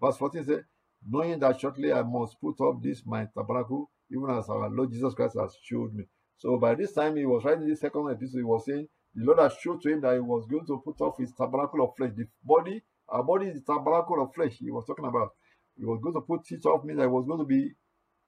Verse 0.00 0.16
14 0.18 0.44
says, 0.44 0.60
knowing 1.08 1.40
that 1.40 1.58
shortly 1.58 1.92
I 1.92 2.02
must 2.02 2.40
put 2.40 2.60
up 2.60 2.80
this 2.80 3.02
my 3.04 3.26
tabernacle, 3.36 3.90
even 4.08 4.30
as 4.30 4.48
our 4.48 4.70
Lord 4.70 4.92
Jesus 4.92 5.14
Christ 5.14 5.36
has 5.36 5.56
showed 5.60 5.92
me. 5.94 6.04
So 6.36 6.58
by 6.58 6.76
this 6.76 6.92
time 6.92 7.16
he 7.16 7.26
was 7.26 7.44
writing 7.44 7.68
this 7.68 7.80
second 7.80 8.08
epistle, 8.08 8.38
he 8.38 8.44
was 8.44 8.64
saying 8.66 8.86
the 9.14 9.24
Lord 9.24 9.38
has 9.40 9.54
showed 9.60 9.82
to 9.82 9.90
him 9.90 10.00
that 10.02 10.14
he 10.14 10.20
was 10.20 10.46
going 10.46 10.66
to 10.66 10.82
put 10.84 11.00
off 11.00 11.18
his 11.18 11.32
tabernacle 11.32 11.84
of 11.84 11.90
flesh. 11.96 12.12
The 12.16 12.26
body, 12.44 12.82
our 13.08 13.22
body 13.22 13.46
is 13.46 13.62
the 13.62 13.74
tabernacle 13.74 14.22
of 14.22 14.34
flesh. 14.34 14.56
He 14.58 14.70
was 14.70 14.86
talking 14.86 15.04
about. 15.04 15.30
He 15.76 15.84
was 15.84 16.00
going 16.02 16.14
to 16.14 16.20
put 16.20 16.40
it 16.50 16.64
off, 16.66 16.84
means 16.84 16.98
that 16.98 17.04
he 17.04 17.08
was 17.08 17.26
going 17.26 17.40
to 17.40 17.44
be 17.44 17.72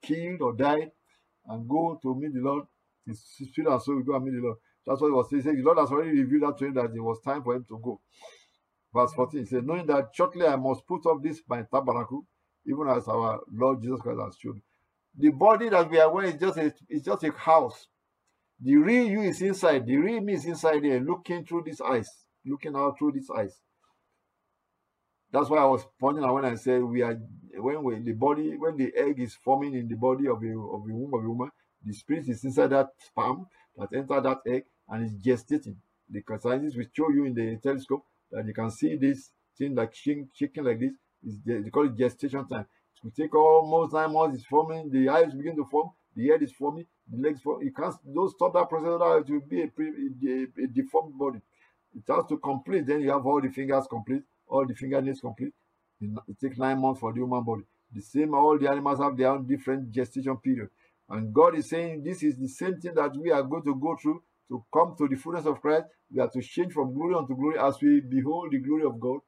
killed 0.03 0.43
or 0.43 0.55
died 0.55 0.91
and 1.47 1.69
go 1.69 1.99
to 2.03 2.15
meet 2.15 2.35
the 2.35 2.41
Lord. 2.41 2.65
His 3.07 3.23
spirit 3.23 3.71
and 3.71 3.83
soul 3.83 3.97
will 3.97 4.03
go 4.03 4.17
and 4.17 4.25
meet 4.25 4.35
the 4.35 4.43
Lord. 4.43 4.59
That's 4.87 5.01
what 5.01 5.09
he 5.09 5.13
was 5.13 5.31
saying. 5.31 5.43
He 5.43 5.49
said, 5.49 5.59
the 5.59 5.63
Lord 5.63 5.79
has 5.79 5.91
already 5.91 6.23
revealed 6.23 6.43
that 6.43 6.59
to 6.59 6.65
him 6.67 6.75
that 6.75 6.95
it 6.95 7.01
was 7.01 7.21
time 7.25 7.43
for 7.43 7.55
him 7.55 7.65
to 7.69 7.81
go. 7.83 8.01
Verse 8.95 9.13
14, 9.15 9.41
he 9.41 9.47
said, 9.47 9.67
knowing 9.67 9.87
that 9.87 10.11
shortly 10.15 10.47
I 10.47 10.57
must 10.57 10.87
put 10.87 11.05
off 11.07 11.23
this 11.23 11.43
my 11.49 11.63
tabernacle, 11.63 12.27
even 12.67 12.89
as 12.89 13.09
our 13.09 13.41
Lord 13.53 13.83
Jesus 13.83 14.01
Christ 14.01 14.21
has 14.25 14.37
shown. 14.39 14.63
The 15.19 15.31
body 15.31 15.69
that 15.69 15.91
we 15.91 15.99
are 15.99 16.13
wearing 16.13 16.35
is 16.35 16.41
just 16.41 16.59
a, 16.59 16.73
it's 16.89 17.05
just 17.05 17.25
a 17.25 17.33
house. 17.33 17.89
The 18.61 18.77
real 18.77 19.07
you 19.07 19.23
is 19.23 19.43
inside. 19.43 19.87
The 19.87 19.97
real 19.97 20.21
me 20.21 20.35
is 20.35 20.45
inside 20.45 20.83
there, 20.85 21.01
looking 21.01 21.45
through 21.45 21.65
these 21.67 21.81
eyes, 21.81 22.09
looking 22.47 22.75
out 22.77 22.99
through 22.99 23.13
these 23.13 23.29
eyes. 23.37 23.61
That's 25.33 25.51
why 25.51 25.59
I 25.59 25.65
was 25.65 25.85
pointing 25.99 26.25
out 26.25 26.35
when 26.35 26.45
I 26.45 26.55
said 26.55 26.83
we 26.83 27.03
are 27.03 27.19
when 27.57 27.83
we, 27.83 27.99
the 28.01 28.13
body 28.13 28.57
when 28.57 28.77
the 28.77 28.93
egg 28.97 29.19
is 29.19 29.35
forming 29.35 29.75
in 29.75 29.89
the 29.89 29.97
body 29.97 30.29
of 30.29 30.41
the 30.41 30.51
of 30.51 30.87
the 30.87 30.95
womb 30.95 31.13
of 31.13 31.23
the 31.23 31.29
woman, 31.29 31.51
the 31.85 31.93
spirit 31.93 32.29
is 32.29 32.45
inside 32.45 32.69
that 32.69 32.89
sperm 32.99 33.47
that 33.77 33.89
enter 33.93 34.21
that 34.21 34.39
egg 34.47 34.65
and 34.89 35.05
is 35.05 35.15
gestating. 35.17 35.77
The 36.09 36.23
scientists 36.41 36.77
will 36.77 36.87
show 36.93 37.11
you 37.11 37.25
in 37.25 37.35
the 37.35 37.59
telescope 37.63 38.05
that 38.31 38.47
you 38.47 38.55
can 38.55 38.71
see 38.71 38.97
this 38.97 39.31
thing 39.59 39.75
like 39.75 39.95
shaking 39.95 40.65
like 40.65 40.79
this. 40.79 40.93
Is 41.27 41.39
they 41.45 41.71
call 41.71 41.87
it 41.87 41.97
gestation 41.97 42.47
time. 42.47 42.67
It 42.97 43.03
will 43.03 43.11
take 43.11 43.35
almost 43.35 43.95
nine 43.95 44.13
months. 44.13 44.39
It's 44.39 44.47
forming. 44.47 44.91
The 44.91 45.09
eyes 45.09 45.33
begin 45.35 45.57
to 45.57 45.65
form. 45.65 45.91
The 46.15 46.29
head 46.29 46.43
is 46.43 46.53
forming. 46.53 46.87
The 47.11 47.23
legs 47.23 47.41
form. 47.43 47.63
You 47.63 47.73
can't 47.73 47.95
don't 48.15 48.31
stop 48.31 48.55
that 48.55 48.69
process. 48.69 49.29
It 49.29 49.33
will 49.33 49.41
be 49.49 49.63
a, 49.63 49.67
a, 49.67 50.65
a 50.65 50.67
deformed 50.67 51.19
body. 51.19 51.41
It 51.95 52.05
has 52.09 52.25
to 52.29 52.39
complete. 52.39 52.87
Then 52.87 53.01
you 53.03 53.11
have 53.11 53.27
all 53.27 53.41
the 53.41 53.51
fingers 53.51 53.87
complete 53.89 54.23
all 54.49 54.67
the 54.67 54.75
fingernails 54.75 55.21
complete. 55.21 55.53
It 56.01 56.41
takes 56.41 56.59
nine 56.59 56.81
months 56.81 57.01
for 57.01 57.13
the 57.13 57.21
human 57.21 57.43
body. 57.43 57.63
The 57.93 58.03
same, 58.03 58.35
all 58.35 58.59
the 58.59 58.69
animals 58.69 58.99
have 58.99 59.17
their 59.17 59.31
own 59.31 59.47
different 59.47 59.91
gestation 59.91 60.37
period. 60.37 60.69
And 61.09 61.33
God 61.33 61.57
is 61.57 61.69
saying 61.69 62.03
this 62.03 62.23
is 62.23 62.37
the 62.37 62.49
same 62.49 62.81
thing 62.81 62.95
that 62.95 63.17
we 63.17 63.31
are 63.31 63.43
going 63.43 63.63
to 63.65 63.75
go 63.75 63.97
through 64.01 64.23
to 64.49 64.65
come 64.73 64.95
to 64.99 65.09
the 65.09 65.17
fullness 65.17 65.47
of 65.47 65.61
Christ. 65.61 65.85
We 66.13 66.21
are 66.21 66.29
to 66.31 66.43
change 66.43 66.73
from 66.73 66.95
glory 66.95 67.15
unto 67.15 67.35
glory 67.37 67.59
as 67.59 67.77
we 67.81 68.01
behold 68.01 68.51
the 68.51 68.59
glory 68.59 68.85
of 68.85 68.99
God. 69.01 69.21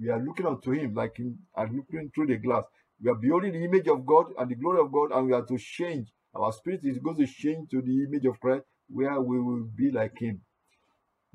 We 0.00 0.08
are 0.08 0.20
looking 0.22 0.46
unto 0.46 0.70
Him 0.72 0.94
like 0.94 1.18
in, 1.18 1.38
and 1.56 1.76
looking 1.76 2.10
through 2.14 2.28
the 2.28 2.36
glass. 2.36 2.64
We 3.02 3.10
are 3.10 3.14
beholding 3.14 3.52
the 3.52 3.64
image 3.64 3.88
of 3.88 4.06
God 4.06 4.26
and 4.38 4.50
the 4.50 4.54
glory 4.54 4.80
of 4.80 4.92
God, 4.92 5.10
and 5.12 5.26
we 5.26 5.32
are 5.32 5.44
to 5.44 5.58
change. 5.58 6.08
Our 6.34 6.52
spirit 6.52 6.80
is 6.84 6.98
going 6.98 7.16
to 7.18 7.26
change 7.26 7.70
to 7.70 7.82
the 7.82 8.04
image 8.04 8.26
of 8.26 8.40
Christ, 8.40 8.64
where 8.88 9.20
we 9.20 9.40
will 9.40 9.64
be 9.76 9.90
like 9.92 10.18
Him 10.20 10.42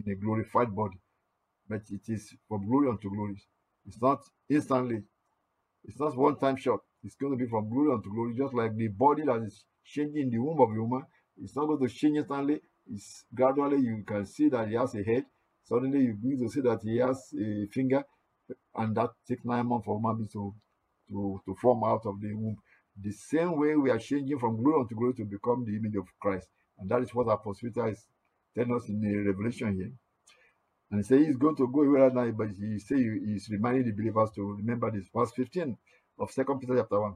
in 0.06 0.12
a 0.12 0.16
glorified 0.16 0.76
body 0.76 0.98
but 1.70 1.82
it 1.92 2.02
is 2.10 2.34
from 2.48 2.68
glory 2.68 2.90
unto 2.90 3.10
glory. 3.10 3.42
It's 3.88 4.02
not 4.02 4.20
instantly. 4.50 5.04
It's 5.86 6.00
not 6.00 6.18
one 6.18 6.38
time 6.38 6.58
shot. 6.58 6.80
It's 7.04 7.16
going 7.16 7.38
to 7.38 7.44
be 7.44 7.50
from 7.50 7.70
glory 7.70 7.94
unto 7.94 8.12
glory, 8.14 8.36
just 8.38 8.54
like 8.54 8.76
the 8.76 8.90
body 8.90 9.24
that 9.26 9.44
is 9.46 9.66
changing 9.86 10.24
in 10.24 10.30
the 10.32 10.40
womb 10.40 10.62
of 10.62 10.70
a 10.72 10.82
woman. 10.82 11.04
It's 11.42 11.56
not 11.56 11.68
going 11.68 11.88
to 11.88 11.94
change 11.94 12.18
instantly. 12.18 12.62
It's 12.92 13.26
gradually 13.34 13.80
you 13.82 14.04
can 14.08 14.26
see 14.26 14.50
that 14.50 14.68
he 14.68 14.76
has 14.76 14.96
a 14.96 15.04
head. 15.04 15.26
Suddenly 15.66 16.00
you 16.02 16.14
begin 16.16 16.40
to 16.48 16.50
see 16.54 16.62
that 16.62 16.82
he 16.84 16.98
has 16.98 17.34
a 17.40 17.68
finger, 17.74 18.04
and 18.76 18.96
that 18.96 19.12
takes 19.28 19.46
nine 19.46 19.68
months 19.68 19.86
for 19.86 20.00
woman 20.00 20.28
to, 20.34 20.56
to, 21.10 21.42
to 21.46 21.56
form 21.62 21.84
out 21.84 22.02
of 22.06 22.22
the 22.22 22.34
womb. 22.34 22.58
The 23.04 23.12
same 23.12 23.58
way 23.58 23.76
we 23.76 23.92
are 23.92 24.00
changing 24.00 24.40
from 24.40 24.62
glory 24.62 24.82
unto 24.82 24.96
glory 24.96 25.14
to 25.16 25.26
become 25.26 25.66
the 25.66 25.76
image 25.76 25.96
of 25.96 26.06
Christ. 26.20 26.48
And 26.80 26.90
that 26.90 27.02
is 27.02 27.14
what 27.14 27.28
Apostle 27.28 27.70
Peter 27.70 27.88
is 27.90 28.04
telling 28.56 28.76
us 28.76 28.90
in 28.90 29.00
the 29.02 29.16
revelation 29.18 29.76
here. 29.76 29.92
And 30.90 31.00
he 31.00 31.04
said 31.04 31.20
he's 31.20 31.38
going 31.38 31.56
to 31.58 31.68
go 31.68 31.82
away 31.82 32.02
right 32.02 32.14
now, 32.14 32.32
but 32.32 32.50
he 32.50 32.80
say 32.80 32.96
he's 32.98 33.50
reminding 33.50 33.86
the 33.86 33.92
believers 33.92 34.30
to 34.36 34.56
remember 34.56 34.90
this. 34.90 35.08
Verse 35.14 35.32
15 35.36 35.78
of 36.20 36.32
Second 36.32 36.60
Peter 36.60 36.78
chapter 36.78 37.00
1. 37.00 37.16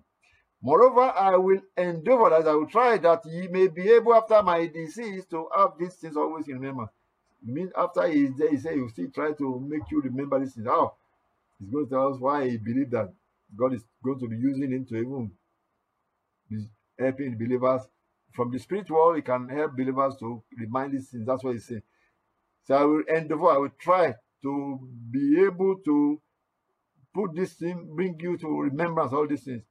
Moreover, 0.61 1.11
I 1.15 1.37
will 1.37 1.61
endeavor 1.75 2.29
that 2.29 2.47
I 2.47 2.53
will 2.53 2.67
try 2.67 2.97
that 2.97 3.25
ye 3.25 3.47
may 3.47 3.67
be 3.67 3.89
able 3.89 4.13
after 4.13 4.43
my 4.43 4.67
decease 4.67 5.25
to 5.27 5.47
have 5.55 5.71
these 5.79 5.95
things 5.95 6.15
always 6.15 6.47
in 6.47 6.55
remembrance. 6.59 6.91
mean 7.43 7.71
after 7.75 8.07
he 8.07 8.25
is 8.25 8.35
there, 8.35 8.51
he 8.51 8.57
said 8.57 8.73
he 8.73 8.81
will 8.81 8.89
still 8.89 9.09
try 9.09 9.31
to 9.33 9.59
make 9.59 9.89
you 9.89 10.01
remember 10.01 10.39
this 10.39 10.53
thing. 10.53 10.65
He's 11.59 11.69
going 11.69 11.85
to 11.85 11.89
tell 11.89 12.13
us 12.13 12.19
why 12.19 12.47
he 12.49 12.57
believed 12.57 12.91
that 12.91 13.11
God 13.55 13.73
is 13.73 13.83
going 14.03 14.19
to 14.19 14.27
be 14.27 14.35
using 14.35 14.71
him 14.71 14.85
to 14.85 14.97
even 14.97 15.31
helping 16.99 17.37
believers. 17.37 17.81
From 18.33 18.51
the 18.51 18.59
spiritual 18.59 18.97
world, 18.97 19.15
he 19.17 19.21
can 19.21 19.49
help 19.49 19.75
believers 19.75 20.15
to 20.19 20.41
remind 20.57 20.93
these 20.93 21.09
things. 21.09 21.25
That's 21.25 21.43
what 21.43 21.53
he's 21.53 21.65
saying. 21.65 21.83
So 22.63 22.75
I 22.75 22.83
will 22.85 23.03
endeavor, 23.07 23.47
I 23.51 23.57
will 23.57 23.71
try 23.79 24.15
to 24.43 24.79
be 25.11 25.41
able 25.41 25.77
to 25.85 26.21
put 27.13 27.35
this 27.35 27.53
thing, 27.53 27.89
bring 27.95 28.17
you 28.19 28.37
to 28.37 28.47
remembrance 28.61 29.13
all 29.13 29.27
these 29.27 29.43
things. 29.43 29.63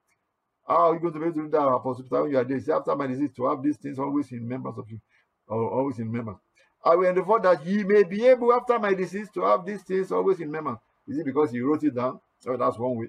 How 0.69 0.91
are 0.91 0.95
you 0.95 1.01
going 1.01 1.15
to 1.15 1.19
be 1.21 1.27
able 1.27 1.35
to 1.37 1.43
do 1.45 1.51
that, 1.51 1.59
Apostle 1.67 2.05
when 2.09 2.31
you 2.31 2.39
are 2.39 2.45
there? 2.45 2.77
After 2.77 2.95
my 2.97 3.07
disease, 3.07 3.31
to 3.37 3.49
have 3.49 3.63
these 3.63 3.77
things 3.79 3.99
always 3.99 4.31
in 4.33 4.43
remembrance 4.43 4.79
of 4.79 4.91
you, 4.91 5.01
or 5.49 5.71
always 5.71 5.99
in 5.99 6.09
remembrance. 6.09 6.41
I 6.85 6.95
will 6.97 7.09
endeavor 7.09 7.41
that 7.43 7.67
ye 7.67 7.83
may 7.85 8.05
be 8.05 8.27
able, 8.27 8.53
after 8.53 8.79
my 8.79 8.95
disease, 8.95 9.29
to 9.35 9.43
have 9.43 9.67
these 9.67 9.83
things 9.83 10.13
always 10.13 10.41
in 10.41 10.49
remembrance. 10.49 10.81
Is 11.09 11.19
it 11.19 11.27
because 11.27 11.51
he 11.51 11.61
wrote 11.61 11.83
it 11.85 11.95
down? 11.95 12.21
Oh, 12.47 12.57
that's 12.57 12.79
one 12.79 12.97
way. 12.97 13.09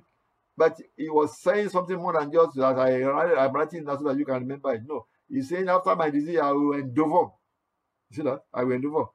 But 0.62 0.80
he 0.96 1.10
was 1.10 1.42
saying 1.42 1.70
something 1.70 1.98
more 1.98 2.14
than 2.14 2.32
just 2.32 2.56
that 2.58 2.78
I, 2.78 3.04
I'm 3.44 3.52
writing 3.52 3.84
that 3.86 3.98
so 3.98 4.04
that 4.08 4.16
you 4.16 4.26
can 4.26 4.36
remember 4.36 4.72
it. 4.76 4.84
No, 4.86 5.08
he's 5.28 5.50
saying 5.50 5.68
after 5.68 5.96
my 5.96 6.12
disease, 6.12 6.38
I 6.38 6.52
will 6.52 6.74
endeavor. 6.74 7.30
See 8.12 8.22
that? 8.22 8.42
I 8.54 8.64
will 8.64 8.74
endeavor 8.74 9.06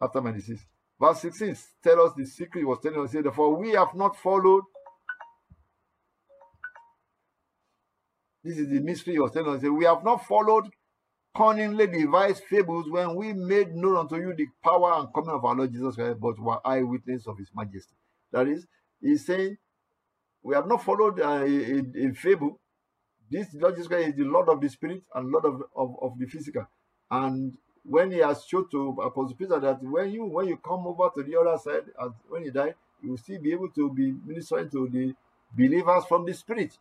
after 0.00 0.22
my 0.22 0.32
disease. 0.32 0.64
Verse 0.98 1.20
16 1.20 1.58
tell 1.84 2.00
us 2.06 2.14
the 2.16 2.24
secret. 2.24 2.62
He 2.62 2.64
was 2.64 2.78
telling 2.82 3.04
us, 3.04 3.12
therefore, 3.12 3.54
we 3.54 3.72
have 3.72 3.94
not 3.94 4.16
followed. 4.16 4.62
This 8.42 8.56
is 8.56 8.70
the 8.70 8.80
mystery 8.80 9.12
he 9.12 9.20
was 9.20 9.32
telling 9.32 9.54
us. 9.54 9.62
We 9.62 9.84
have 9.84 10.02
not 10.02 10.24
followed 10.24 10.70
cunningly 11.36 11.86
devised 11.86 12.44
fables 12.44 12.86
when 12.88 13.14
we 13.14 13.34
made 13.34 13.74
known 13.74 13.98
unto 13.98 14.16
you 14.16 14.34
the 14.34 14.46
power 14.64 14.94
and 14.94 15.12
coming 15.12 15.34
of 15.34 15.44
our 15.44 15.54
Lord 15.54 15.70
Jesus 15.70 15.96
Christ, 15.96 16.18
but 16.18 16.38
were 16.38 16.66
eyewitness 16.66 17.26
of 17.26 17.36
his 17.36 17.50
majesty. 17.54 17.94
That 18.32 18.48
is, 18.48 18.66
he's 19.02 19.26
saying, 19.26 19.58
we 20.42 20.54
have 20.54 20.66
not 20.66 20.84
followed 20.84 21.20
uh, 21.20 21.44
a, 21.44 22.06
a, 22.06 22.12
fable. 22.14 22.58
This 23.30 23.54
Lord 23.54 23.74
Jesus 23.74 23.88
Christ 23.88 24.08
is 24.10 24.16
the 24.16 24.24
Lord 24.24 24.48
of 24.48 24.60
the 24.60 24.68
Spirit 24.68 25.02
and 25.14 25.30
Lord 25.30 25.44
of, 25.44 25.62
of, 25.74 25.96
of 26.02 26.18
the 26.18 26.26
physical. 26.26 26.66
And 27.10 27.56
when 27.84 28.10
he 28.10 28.18
has 28.18 28.44
showed 28.44 28.70
to 28.70 28.96
Apostle 29.02 29.36
Peter 29.36 29.58
that 29.60 29.82
when 29.82 30.10
you 30.10 30.24
when 30.24 30.48
you 30.48 30.56
come 30.56 30.86
over 30.86 31.10
to 31.14 31.22
the 31.22 31.38
other 31.38 31.58
side 31.58 31.84
and 31.98 32.12
when 32.28 32.44
you 32.44 32.50
die, 32.50 32.74
you 33.02 33.10
will 33.10 33.18
still 33.18 33.40
be 33.40 33.52
able 33.52 33.68
to 33.70 33.90
be 33.92 34.14
ministering 34.24 34.70
to 34.70 34.88
the 34.88 35.14
believers 35.56 36.04
from 36.04 36.24
the 36.24 36.34
Spirit. 36.34 36.76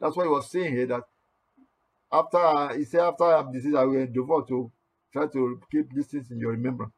That's 0.00 0.16
what 0.16 0.24
he 0.24 0.30
was 0.30 0.50
saying 0.50 0.74
here 0.74 0.86
that 0.86 1.04
after 2.12 2.76
he 2.78 2.84
said, 2.84 3.00
after 3.00 3.24
I 3.24 3.36
have 3.38 3.52
disease, 3.52 3.74
I 3.74 3.84
will 3.84 3.96
endeavor 3.96 4.42
to 4.48 4.70
try 5.12 5.26
to 5.26 5.60
keep 5.70 5.92
these 5.94 6.06
things 6.06 6.30
in 6.30 6.38
your 6.38 6.50
remembrance. 6.50 6.92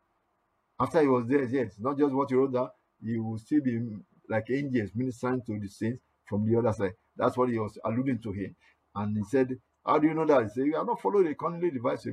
After 0.80 1.00
he 1.00 1.06
was 1.06 1.26
there, 1.26 1.44
yes, 1.44 1.74
not 1.78 1.96
just 1.96 2.12
what 2.12 2.30
he 2.30 2.34
wrote 2.34 2.52
down, 2.52 2.70
he 3.02 3.18
will 3.18 3.38
still 3.38 3.60
be 3.62 3.78
like 4.28 4.50
angels 4.50 4.90
ministering 4.94 5.42
to 5.46 5.58
the 5.58 5.68
saints 5.68 6.02
from 6.28 6.46
the 6.50 6.58
other 6.58 6.72
side. 6.72 6.92
That's 7.16 7.36
what 7.36 7.50
he 7.50 7.58
was 7.58 7.78
alluding 7.84 8.20
to 8.22 8.32
here. 8.32 8.50
And 8.94 9.16
he 9.16 9.24
said, 9.24 9.56
How 9.86 9.98
do 9.98 10.06
you 10.06 10.14
know 10.14 10.26
that? 10.26 10.44
He 10.44 10.48
said, 10.50 10.66
You 10.66 10.76
are 10.76 10.84
not 10.84 11.00
following 11.00 11.26
the 11.26 11.34
cunningly 11.34 11.70
devised 11.70 12.06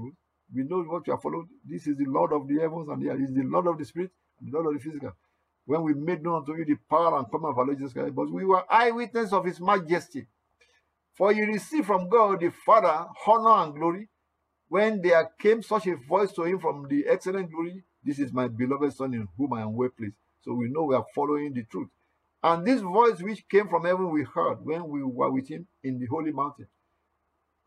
We 0.54 0.64
know 0.64 0.84
what 0.84 1.08
you 1.08 1.14
are 1.14 1.20
following. 1.22 1.48
This 1.66 1.88
is 1.88 1.98
the 1.98 2.06
Lord 2.06 2.34
of 2.34 2.48
the 2.48 2.60
heavens 2.60 2.90
and 2.90 3.02
the 3.02 3.10
earth. 3.12 3.22
Is 3.22 3.34
the 3.34 3.44
Lord 3.44 3.68
of 3.68 3.78
the 3.78 3.86
spirit 3.86 4.12
and 4.40 4.52
the 4.52 4.58
Lord 4.58 4.76
of 4.76 4.82
the 4.82 4.90
physical. 4.90 5.12
When 5.66 5.84
we 5.84 5.94
made 5.94 6.24
known 6.24 6.38
unto 6.38 6.56
you 6.56 6.66
the 6.66 6.78
power 6.90 7.18
and 7.18 7.32
coming 7.32 7.50
of 7.50 7.58
our 7.58 7.66
Lord 7.66 7.78
Jesus 7.78 7.94
Christ, 7.94 8.16
but 8.16 8.32
we 8.32 8.46
were 8.46 8.64
eyewitness 8.72 9.32
of 9.32 9.46
his 9.46 9.60
majesty. 9.60 10.28
For 11.14 11.32
you 11.32 11.46
receive 11.46 11.86
from 11.86 12.10
God 12.10 12.40
the 12.42 12.52
Father 12.66 13.08
honor 13.28 13.64
and 13.64 13.76
glory. 13.76 14.10
When 14.70 15.02
there 15.02 15.30
came 15.40 15.62
such 15.62 15.88
a 15.88 15.96
voice 15.96 16.32
to 16.34 16.44
him 16.44 16.60
from 16.60 16.88
the 16.90 17.06
excellent 17.08 17.52
glory, 17.52 17.84
This 18.04 18.20
is 18.20 18.34
my 18.34 18.48
beloved 18.48 18.94
Son 18.94 19.14
in 19.14 19.28
whom 19.38 19.54
I 19.54 19.62
am 19.62 19.76
well 19.76 19.90
pleased. 19.90 20.16
So 20.42 20.54
we 20.54 20.70
know 20.70 20.84
we 20.84 20.96
are 20.96 21.06
following 21.14 21.54
the 21.54 21.64
truth. 21.66 21.90
And 22.44 22.66
this 22.66 22.82
voice 22.82 23.22
which 23.22 23.48
came 23.50 23.68
from 23.68 23.86
heaven 23.86 24.10
we 24.10 24.24
heard 24.24 24.66
when 24.66 24.88
we 24.88 25.04
were 25.04 25.32
with 25.32 25.48
him 25.48 25.68
in 25.84 26.00
the 26.00 26.08
holy 26.08 26.32
mountain. 26.32 26.68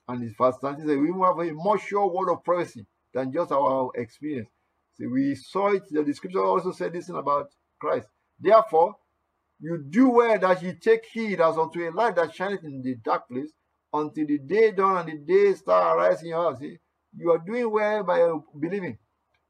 And 0.08 0.22
his 0.22 0.34
first 0.36 0.58
he 0.60 0.86
said, 0.86 0.98
We 0.98 1.08
have 1.22 1.38
a 1.38 1.52
more 1.52 1.78
sure 1.78 2.06
word 2.10 2.32
of 2.32 2.44
prophecy 2.44 2.86
than 3.12 3.32
just 3.32 3.52
our 3.52 3.90
experience. 3.94 4.48
See, 4.98 5.06
we 5.06 5.34
saw 5.34 5.72
it, 5.72 5.84
the 5.90 6.12
scripture 6.12 6.44
also 6.44 6.72
said 6.72 6.92
this 6.92 7.06
thing 7.06 7.16
about 7.16 7.50
Christ. 7.80 8.08
Therefore, 8.38 8.96
you 9.60 9.84
do 9.88 10.10
well 10.10 10.38
that 10.38 10.62
ye 10.62 10.74
take 10.74 11.04
heed 11.06 11.40
as 11.40 11.56
unto 11.56 11.80
a 11.88 11.90
light 11.90 12.16
that 12.16 12.34
shineth 12.34 12.64
in 12.64 12.82
the 12.82 12.96
dark 12.96 13.28
place 13.28 13.52
until 13.92 14.26
the 14.26 14.38
day 14.38 14.72
dawn 14.72 15.08
and 15.08 15.26
the 15.26 15.32
day 15.32 15.54
star 15.54 15.96
arise 15.96 16.22
in 16.22 16.28
your 16.28 16.50
house. 16.50 16.58
See, 16.60 16.78
you 17.16 17.30
are 17.30 17.38
doing 17.38 17.70
well 17.70 18.02
by 18.02 18.28
believing 18.58 18.98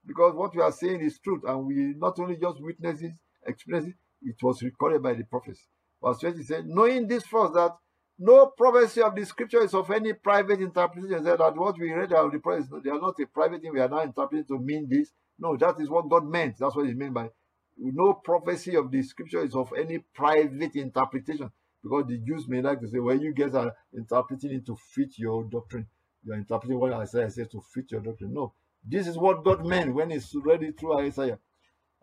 because 0.06 0.34
what 0.34 0.54
we 0.54 0.62
are 0.62 0.72
saying 0.72 1.00
is 1.00 1.18
truth 1.18 1.42
and 1.46 1.66
we 1.66 1.94
not 1.96 2.18
only 2.18 2.36
just 2.36 2.62
witness 2.62 3.00
it, 3.02 3.12
experience 3.46 3.88
it, 3.88 3.94
it 4.24 4.36
was 4.42 4.62
recorded 4.62 5.02
by 5.02 5.14
the 5.14 5.24
prophets. 5.24 5.66
Verse 6.02 6.18
20 6.18 6.42
said, 6.42 6.66
knowing 6.66 7.06
this 7.06 7.24
first 7.24 7.54
that 7.54 7.72
no 8.18 8.46
prophecy 8.46 9.02
of 9.02 9.14
the 9.14 9.24
scripture 9.24 9.62
is 9.62 9.74
of 9.74 9.90
any 9.90 10.12
private 10.12 10.60
interpretation. 10.60 11.24
Said 11.24 11.38
that 11.38 11.56
what 11.56 11.78
we 11.78 11.92
read 11.92 12.12
of 12.12 12.30
the 12.30 12.38
prophets, 12.38 12.68
they 12.84 12.90
are 12.90 13.00
not 13.00 13.18
a 13.18 13.26
private 13.26 13.60
thing. 13.60 13.72
We 13.72 13.80
are 13.80 13.88
not 13.88 14.04
interpreting 14.04 14.46
to 14.46 14.58
mean 14.58 14.88
this. 14.88 15.10
No, 15.38 15.56
that 15.56 15.80
is 15.80 15.90
what 15.90 16.08
God 16.08 16.24
meant. 16.24 16.56
That's 16.58 16.76
what 16.76 16.86
he 16.86 16.94
meant 16.94 17.14
by 17.14 17.30
no 17.76 18.14
prophecy 18.14 18.76
of 18.76 18.90
the 18.90 19.02
scripture 19.02 19.42
is 19.44 19.54
of 19.54 19.72
any 19.76 19.98
private 20.14 20.76
interpretation 20.76 21.50
because 21.82 22.06
the 22.06 22.18
Jews 22.18 22.48
may 22.48 22.62
like 22.62 22.80
to 22.80 22.88
say, 22.88 22.98
well, 22.98 23.18
you 23.18 23.34
guys 23.34 23.54
are 23.54 23.72
interpreting 23.92 24.52
it 24.52 24.66
to 24.66 24.76
fit 24.76 25.18
your 25.18 25.44
doctrine. 25.44 25.86
You 26.22 26.32
are 26.32 26.36
interpreting 26.36 26.78
what 26.78 26.92
Isaiah 26.92 27.30
says 27.30 27.48
to 27.48 27.60
fit 27.74 27.90
your 27.90 28.00
doctrine. 28.00 28.32
No, 28.32 28.54
this 28.86 29.06
is 29.06 29.18
what 29.18 29.44
God 29.44 29.66
meant 29.66 29.94
when 29.94 30.10
He's 30.10 30.34
read 30.42 30.62
it 30.62 30.78
through 30.78 30.98
Isaiah. 31.00 31.38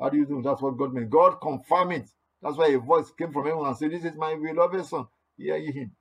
How 0.02 0.10
do 0.10 0.18
you 0.18 0.26
do? 0.26 0.42
That's 0.44 0.62
what 0.62 0.78
God 0.78 0.94
meant. 0.94 1.12
God 1.12 1.40
confirmed 1.42 1.94
it. 1.94 2.10
That's 2.42 2.58
why 2.58 2.70
a 2.70 2.80
voice 2.80 3.12
came 3.12 3.32
from 3.32 3.46
heaven 3.46 3.66
and 3.66 3.78
said, 3.78 3.92
This 3.92 4.04
is 4.04 4.18
my 4.18 4.36
beloved 4.36 4.86
son. 4.86 5.08
Hear 5.38 5.58
ye 5.58 5.72
him. 5.72 5.92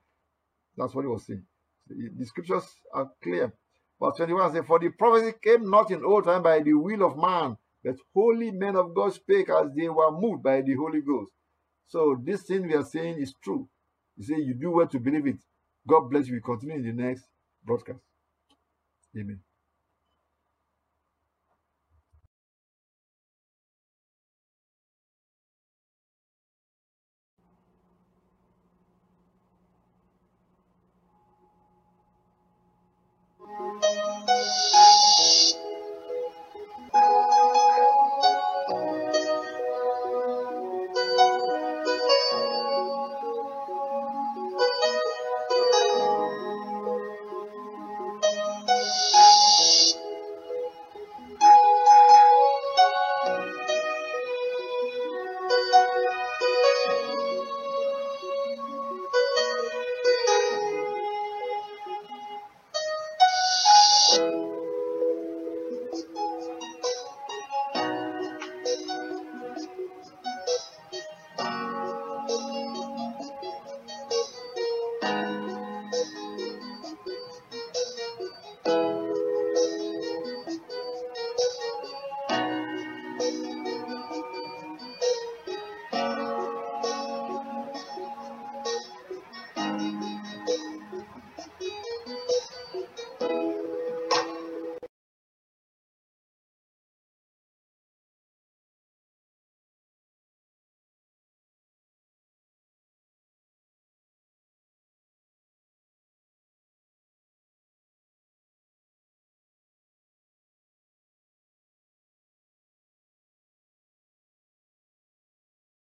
That's 0.76 0.94
what 0.94 1.02
he 1.02 1.08
was 1.08 1.26
saying. 1.26 1.44
The 1.88 2.24
scriptures 2.24 2.64
are 2.94 3.10
clear. 3.22 3.52
Verse 4.00 4.16
21 4.16 4.54
says, 4.54 4.64
For 4.66 4.78
the 4.78 4.90
prophecy 4.90 5.34
came 5.42 5.68
not 5.68 5.90
in 5.90 6.04
old 6.04 6.24
time 6.24 6.42
by 6.42 6.60
the 6.60 6.72
will 6.72 7.04
of 7.04 7.18
man, 7.18 7.56
but 7.84 7.96
holy 8.14 8.50
men 8.52 8.76
of 8.76 8.94
God 8.94 9.12
spake 9.12 9.50
as 9.50 9.72
they 9.76 9.88
were 9.88 10.10
moved 10.10 10.42
by 10.42 10.62
the 10.62 10.74
Holy 10.74 11.02
Ghost. 11.02 11.32
So 11.86 12.16
this 12.22 12.42
thing 12.42 12.66
we 12.66 12.74
are 12.74 12.84
saying 12.84 13.18
is 13.18 13.34
true. 13.42 13.68
You 14.16 14.24
say 14.24 14.36
you 14.36 14.54
do 14.54 14.70
well 14.70 14.86
to 14.86 14.98
believe 14.98 15.26
it. 15.26 15.40
God 15.86 16.08
bless 16.10 16.28
you. 16.28 16.34
We 16.34 16.40
continue 16.40 16.76
in 16.76 16.84
the 16.84 17.02
next 17.02 17.24
broadcast. 17.64 18.00
Amen. 19.18 19.40